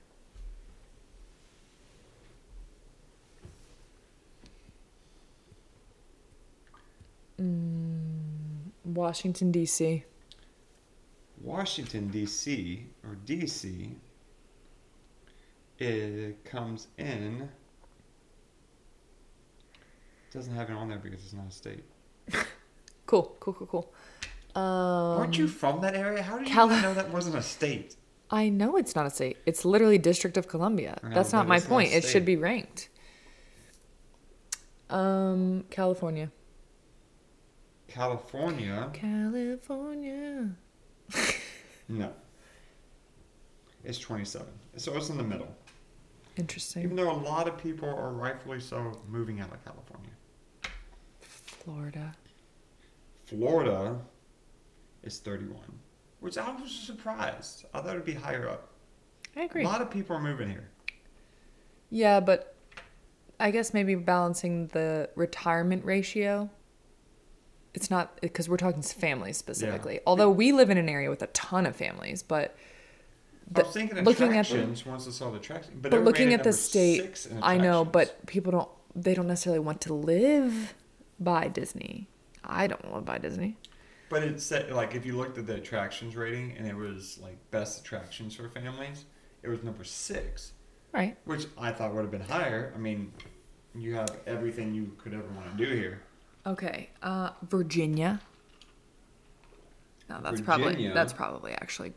[8.84, 10.04] Washington D.C.
[11.40, 12.86] Washington D.C.
[13.04, 13.96] or D.C.
[15.78, 17.48] It comes in.
[20.32, 21.84] Doesn't have it on there because it's not a state.
[23.06, 23.92] Cool, cool, cool, cool.
[24.54, 26.22] Um, Aren't you from that area?
[26.22, 27.96] How do you Cali- not know that wasn't a state?
[28.30, 29.38] I know it's not a state.
[29.44, 30.98] It's literally District of Columbia.
[31.02, 31.92] Know, That's not my it's not point.
[31.92, 32.88] It should be ranked.
[34.88, 36.30] Um, California.
[37.88, 40.50] California, California.
[41.88, 42.12] no.
[43.84, 44.46] It's 27.
[44.76, 45.52] So it's in the middle.
[46.36, 46.84] Interesting.
[46.84, 50.10] Even though a lot of people are rightfully so moving out of California.
[51.20, 52.14] Florida.
[53.26, 53.98] Florida
[55.02, 55.60] is 31,
[56.20, 57.64] which I was surprised.
[57.74, 58.68] I thought it'd be higher up.
[59.36, 59.64] I agree.
[59.64, 60.68] A lot of people are moving here.
[61.90, 62.54] Yeah, but
[63.38, 66.50] I guess maybe balancing the retirement ratio.
[67.74, 70.00] It's not because we're talking families specifically.
[70.06, 72.56] Although we live in an area with a ton of families, but
[73.54, 75.76] I was thinking looking at the- attractions once I saw the attractions.
[75.80, 78.68] But, but looking at the state, I know, but people don't.
[78.96, 80.74] They don't necessarily want to live
[81.20, 82.08] by Disney.
[82.42, 83.56] I don't want to live by Disney.
[84.10, 87.36] But it said like if you looked at the attractions rating and it was like
[87.50, 89.04] best attractions for families,
[89.42, 90.52] it was number six,
[90.92, 91.16] Right.
[91.24, 92.72] which I thought would have been higher.
[92.74, 93.12] I mean,
[93.74, 96.02] you have everything you could ever want to do here.
[96.44, 96.90] Okay.
[97.02, 98.20] Uh, Virginia.
[100.08, 101.92] No, that's probably that's probably actually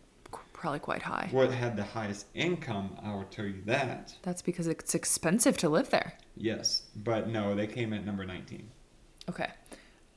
[0.54, 1.30] probably quite high.
[1.32, 2.96] What had the highest income?
[3.04, 4.14] I will tell you that.
[4.22, 6.14] That's because it's expensive to live there.
[6.38, 8.70] Yes, but no, they came at number nineteen.
[9.28, 9.50] Okay.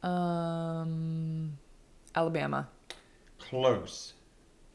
[0.02, 1.56] Um,
[2.16, 2.68] Alabama.
[3.38, 4.14] Close.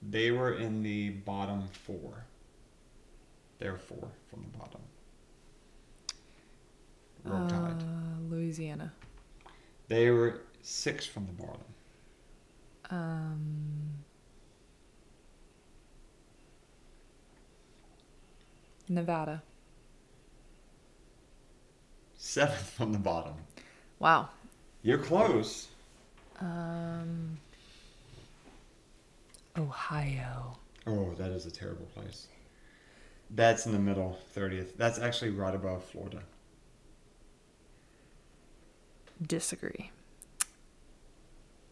[0.10, 2.26] They were in the bottom four.
[3.60, 4.82] They're four from the bottom.
[7.24, 7.84] Roll Tide.
[7.84, 8.94] Uh, Louisiana.
[9.88, 11.62] They were six from the bottom.
[12.90, 13.92] Um,
[18.88, 19.44] Nevada.
[22.18, 23.34] Seventh from the bottom.
[24.00, 24.30] Wow.
[24.84, 25.68] You're close.
[26.42, 27.38] Um,
[29.58, 30.58] Ohio.
[30.88, 32.28] Oh, that is a terrible place.
[33.30, 34.76] That's in the middle, 30th.
[34.76, 36.24] That's actually right above Florida.
[39.26, 39.92] Disagree.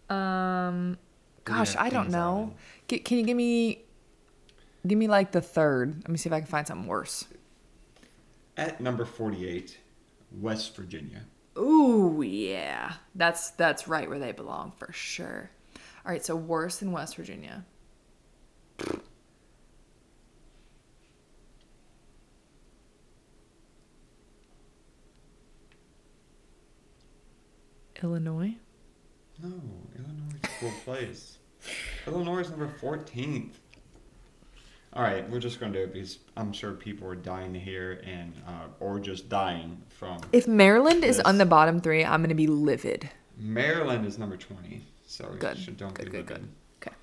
[0.10, 0.98] Um,
[1.44, 2.54] gosh, I don't know.
[2.88, 3.82] can you give me,
[4.86, 5.98] give me like the third?
[6.04, 7.26] Let me see if I can find something worse.
[8.56, 9.80] At number 48,
[10.40, 11.24] West Virginia.
[11.60, 15.51] Ooh, yeah, that's that's right where they belong for sure.
[16.05, 17.66] All right, so worse than West Virginia.
[28.01, 28.55] Illinois.
[29.43, 29.49] No,
[29.97, 31.38] Illinois is a cool place.
[32.07, 33.51] Illinois is number 14th.
[34.94, 37.60] All right, we're just going to do it because I'm sure people are dying to
[37.60, 40.20] hear and uh, or just dying from.
[40.32, 43.08] If Maryland is on the bottom three, I'm gonna be livid.
[43.38, 46.48] Maryland is number 20, so Good, should don't good, be good, livid.
[46.82, 46.96] Okay,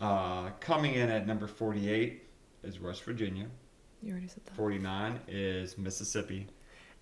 [0.00, 2.22] Uh, coming in at number 48
[2.62, 3.46] is West Virginia.
[4.02, 4.54] you already said that.
[4.54, 6.46] 49 is Mississippi.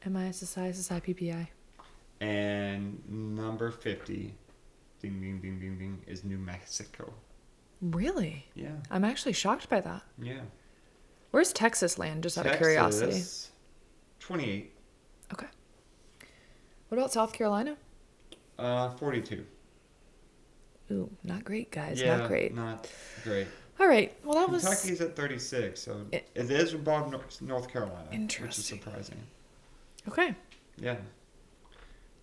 [0.07, 1.49] MISSI, SSI, PPI.
[2.21, 4.35] And number 50,
[5.01, 7.13] ding, ding, ding, ding, ding, is New Mexico.
[7.83, 8.47] Really?
[8.55, 10.03] Yeah, I'm actually shocked by that.
[10.21, 10.41] yeah.
[11.31, 12.25] Where's Texas land?
[12.25, 13.13] Just out of curiosity.
[13.13, 13.51] Texas,
[14.19, 14.73] 28,
[15.33, 15.47] Okay.
[16.89, 17.77] What about South Carolina?
[18.59, 19.47] uh, 42.
[20.91, 22.01] Ooh, not great, guys.
[22.03, 22.53] yeah, not great.
[22.55, 22.89] Not
[23.23, 23.47] great.
[23.79, 24.13] All right.
[24.25, 24.65] Well, that was.
[24.65, 29.25] Kentucky's at 36, so It- it is above North, North Carolina, which is surprising.
[30.09, 30.35] Okay.
[30.77, 30.97] Yeah.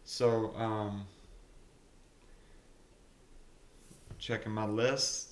[0.04, 1.08] So, um,
[4.20, 5.27] checking my list.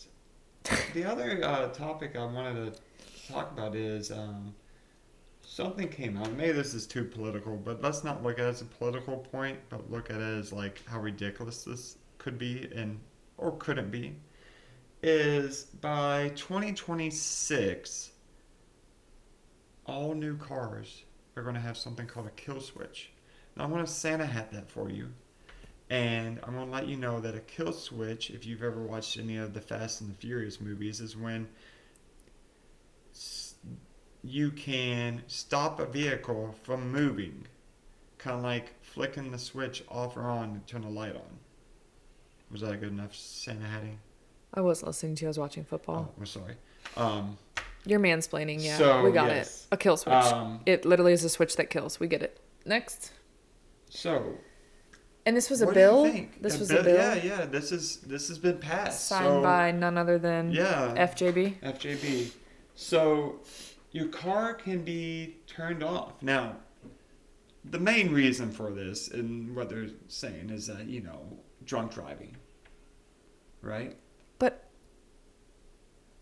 [0.93, 4.53] The other uh, topic I wanted to talk about is um,
[5.41, 6.31] something came out.
[6.33, 9.59] Maybe this is too political, but let's not look at it as a political point,
[9.69, 12.99] but look at it as like how ridiculous this could be and
[13.37, 14.15] or couldn't be.
[15.03, 18.11] Is by 2026,
[19.85, 21.03] all new cars
[21.35, 23.11] are going to have something called a kill switch.
[23.55, 25.11] Now, I'm going to Santa hat that for you.
[25.89, 29.17] And I'm going to let you know that a kill switch, if you've ever watched
[29.19, 31.47] any of the Fast and the Furious movies, is when
[34.23, 37.45] you can stop a vehicle from moving.
[38.17, 41.39] Kind of like flicking the switch off or on to turn the light on.
[42.51, 43.99] Was that a good enough Santa hatting?
[44.53, 45.27] I was listening to you.
[45.27, 46.13] I was watching Oh, football.
[46.17, 46.55] I'm sorry.
[46.97, 47.37] Um,
[47.85, 48.63] You're mansplaining.
[48.63, 48.77] Yeah.
[48.77, 49.67] So, we got yes.
[49.69, 49.75] it.
[49.75, 50.13] A kill switch.
[50.13, 51.99] um, it literally is a switch that kills.
[51.99, 52.39] We get it.
[52.65, 53.11] Next.
[53.89, 54.33] so
[55.25, 56.03] And this was a what bill.
[56.03, 56.41] Do you think?
[56.41, 57.45] This A was a bill Yeah, yeah.
[57.45, 59.07] This is this has been passed.
[59.07, 61.61] signed so, by none other than yeah FJB.
[61.61, 62.31] FJB.
[62.75, 63.39] So
[63.91, 66.21] your car can be turned off.
[66.21, 66.57] Now,
[67.63, 71.21] the main reason for this and what they're saying is that you know
[71.65, 72.37] drunk driving,
[73.61, 73.97] right?
[74.37, 74.69] But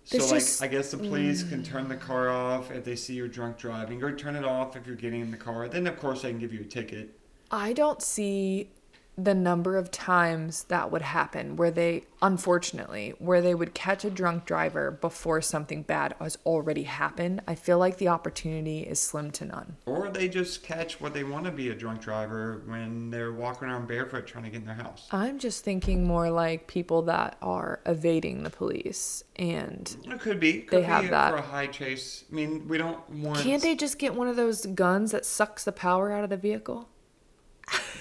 [0.06, 1.66] So like just- I guess the police can mm.
[1.66, 4.88] turn the car off if they see you're drunk driving, or turn it off if
[4.88, 5.68] you're getting in the car.
[5.68, 7.20] Then of course they can give you a ticket.
[7.51, 8.72] I don't see
[9.16, 14.09] the number of times that would happen where they, unfortunately, where they would catch a
[14.09, 17.39] drunk driver before something bad has already happened.
[17.47, 19.78] I feel like the opportunity is slim to none.
[19.86, 23.68] Or they just catch what they want to be a drunk driver when they're walking
[23.68, 25.07] around barefoot trying to get in their house.
[25.11, 30.61] I'm just thinking more like people that are evading the police and It could be.
[30.61, 31.32] Could They have that.
[31.32, 32.24] for a high chase.
[32.32, 33.41] I mean, we don't want.
[33.41, 36.38] can't they just get one of those guns that sucks the power out of the
[36.38, 36.89] vehicle?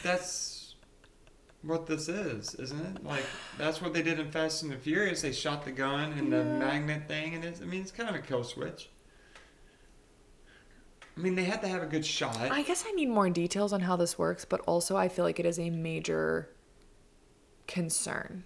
[0.02, 0.51] That's
[1.62, 3.04] what this is, isn't it?
[3.04, 3.24] Like
[3.58, 5.22] that's what they did in Fast and the Furious.
[5.22, 7.60] They shot the gun and the magnet thing, and it's.
[7.60, 8.88] I mean, it's kind of a kill switch.
[11.16, 12.36] I mean, they had to have a good shot.
[12.40, 15.38] I guess I need more details on how this works, but also I feel like
[15.38, 16.48] it is a major
[17.66, 18.44] concern.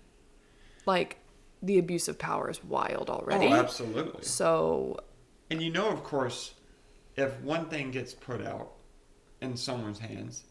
[0.84, 1.18] Like
[1.62, 3.46] the abuse of power is wild already.
[3.46, 4.22] Oh, absolutely.
[4.24, 4.98] So
[5.50, 6.54] And you know, of course,
[7.16, 8.72] if one thing gets put out
[9.40, 10.44] in someone's hands,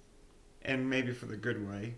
[0.61, 1.95] and maybe for the good way,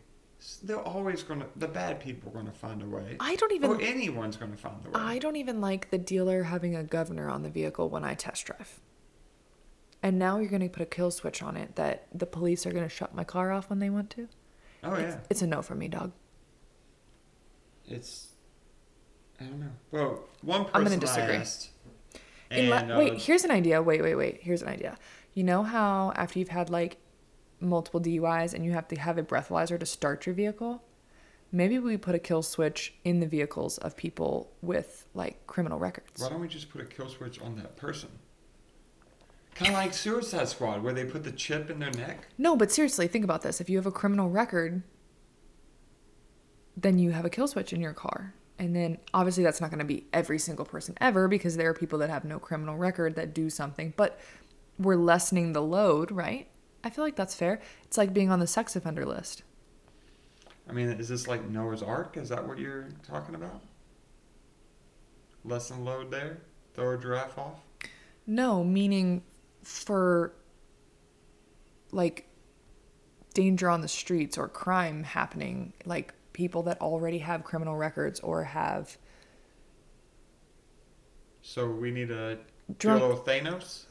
[0.63, 3.17] they're always going to, the bad people are going to find a way.
[3.19, 4.95] I don't even or anyone's going to find a way.
[4.95, 8.45] I don't even like the dealer having a governor on the vehicle when I test
[8.45, 8.79] drive.
[10.03, 12.71] And now you're going to put a kill switch on it that the police are
[12.71, 14.27] going to shut my car off when they want to.
[14.83, 15.19] oh, it's, yeah.
[15.29, 16.11] it's a no for me, dog.
[17.87, 18.27] It's,
[19.39, 19.71] I don't know.
[19.91, 21.35] Well, one person I'm gonna I disagree.
[21.35, 21.69] asked,
[22.51, 23.81] and, uh, wait, here's an idea.
[23.81, 24.39] Wait, wait, wait.
[24.41, 24.97] Here's an idea.
[25.33, 26.97] You know how after you've had like
[27.59, 30.83] multiple DUIs and you have to have a breathalyzer to start your vehicle?
[31.51, 36.21] Maybe we put a kill switch in the vehicles of people with like criminal records.
[36.21, 38.09] why don't we just put a kill switch on that person?
[39.55, 42.27] Kind of like Suicide Squad, where they put the chip in their neck.
[42.37, 43.59] No, but seriously, think about this.
[43.59, 44.83] If you have a criminal record,
[46.75, 48.35] then you have a kill switch in your car.
[48.59, 51.73] And then obviously that's not going to be every single person ever because there are
[51.73, 54.19] people that have no criminal record that do something, but
[54.77, 56.47] we're lessening the load, right?
[56.87, 57.59] I feel like that's fair.
[57.83, 59.43] It's like being on the sex offender list.
[60.69, 62.15] I mean, is this like Noah's Ark?
[62.15, 63.61] Is that what you're talking about?
[65.43, 66.37] Lesson load there?
[66.75, 67.59] Throw a giraffe off?
[68.25, 69.21] No, meaning
[69.63, 70.31] for
[71.91, 72.29] like
[73.33, 78.45] danger on the streets or crime happening, like people that already have criminal records or
[78.45, 78.97] have
[81.41, 82.37] So we need a
[82.79, 83.25] drunk.
[83.25, 83.87] Thanos?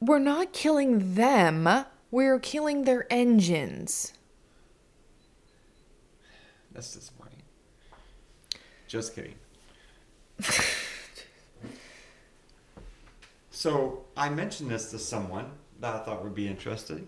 [0.00, 1.68] We're not killing them.
[2.10, 4.12] We're killing their engines.
[6.72, 7.42] That's disappointing.
[8.86, 9.34] Just kidding.
[13.50, 17.06] so I mentioned this to someone that I thought would be interested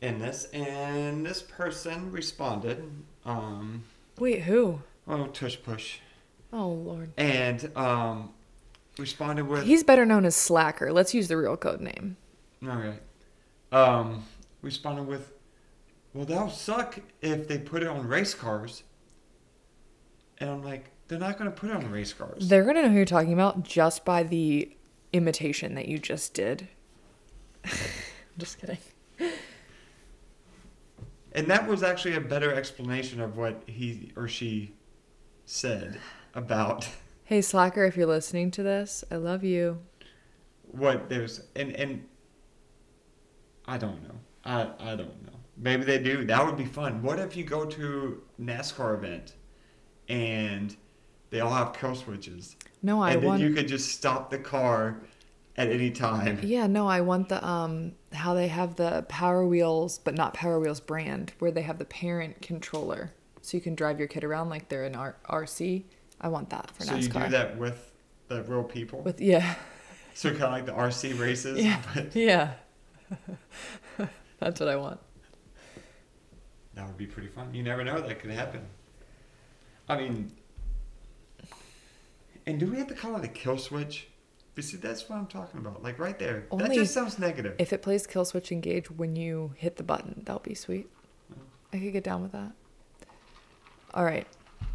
[0.00, 2.84] in this, and this person responded.
[3.24, 3.84] Um,
[4.18, 4.80] Wait, who?
[5.08, 5.98] oh, tush push,
[6.52, 7.12] Oh lord.
[7.16, 8.30] and um,
[8.98, 9.64] responded with.
[9.64, 10.92] He's better known as Slacker.
[10.92, 12.16] Let's use the real code name.
[12.62, 13.02] All right.
[13.72, 14.24] Um,
[14.62, 15.32] responded with,
[16.12, 18.84] "Well, that'll suck if they put it on race cars."
[20.38, 22.48] And I'm like, they're not going to put it on race cars.
[22.48, 24.76] They're gonna know who you're talking about just by the
[25.12, 26.68] imitation that you just did.
[27.64, 27.70] I'm
[28.38, 28.78] just kidding.
[31.32, 34.72] And that was actually a better explanation of what he or she
[35.46, 35.98] said
[36.34, 36.88] about
[37.34, 39.80] Hey Slacker, if you're listening to this, I love you.
[40.70, 42.06] what there's and and
[43.66, 44.14] I don't know.
[44.44, 45.32] I I don't know.
[45.56, 46.24] Maybe they do.
[46.24, 47.02] That would be fun.
[47.02, 49.34] What if you go to NASCAR event
[50.08, 50.76] and
[51.30, 52.54] they all have kill switches?
[52.82, 53.42] No, I and then want.
[53.42, 55.00] you could just stop the car
[55.56, 56.38] at any time.
[56.40, 60.60] Yeah, no, I want the um how they have the Power Wheels, but not Power
[60.60, 63.12] Wheels brand, where they have the parent controller,
[63.42, 65.82] so you can drive your kid around like they're in R- RC.
[66.20, 67.02] I want that for So NASCAR.
[67.02, 67.92] you do that with
[68.28, 69.00] the real people.
[69.02, 69.54] with yeah,
[70.14, 71.62] so kind of like the RC races.
[71.62, 71.80] Yeah.
[71.94, 72.54] But yeah.
[74.40, 75.00] That's what I want.
[76.74, 77.54] that would be pretty fun.
[77.54, 78.66] You never know that could happen.
[79.88, 80.32] I mean,
[82.46, 84.08] and do we have to call it a kill switch?
[84.56, 85.82] You see, that's what I'm talking about.
[85.82, 86.46] Like right there.
[86.56, 87.54] that just sounds negative.
[87.58, 90.88] If it plays Killswitch Engage when you hit the button, that'll be sweet.
[91.32, 91.36] Oh.
[91.72, 92.52] I could get down with that.
[93.94, 94.26] All right.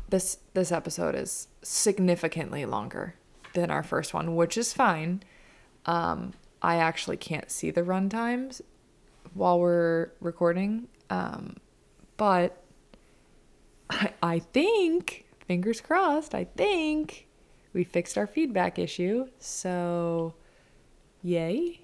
[0.09, 3.15] This this episode is significantly longer
[3.53, 5.23] than our first one, which is fine.
[5.85, 8.61] Um, I actually can't see the run times
[9.33, 10.87] while we're recording.
[11.09, 11.57] Um,
[12.17, 12.61] but
[13.89, 17.27] I, I think, fingers crossed, I think
[17.73, 19.27] we fixed our feedback issue.
[19.39, 20.33] So,
[21.21, 21.81] yay.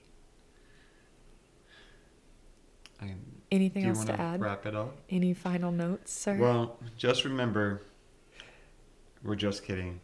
[3.02, 3.22] I mean,
[3.52, 4.42] Anything do you else want to add?
[4.42, 4.96] wrap it up?
[5.10, 6.38] Any final notes, sir?
[6.38, 7.82] Well, just remember,
[9.26, 10.00] we're just kidding.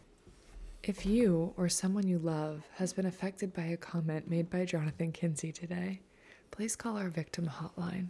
[0.82, 5.12] if you or someone you love has been affected by a comment made by Jonathan
[5.12, 6.00] Kinsey today,
[6.50, 8.08] please call our victim hotline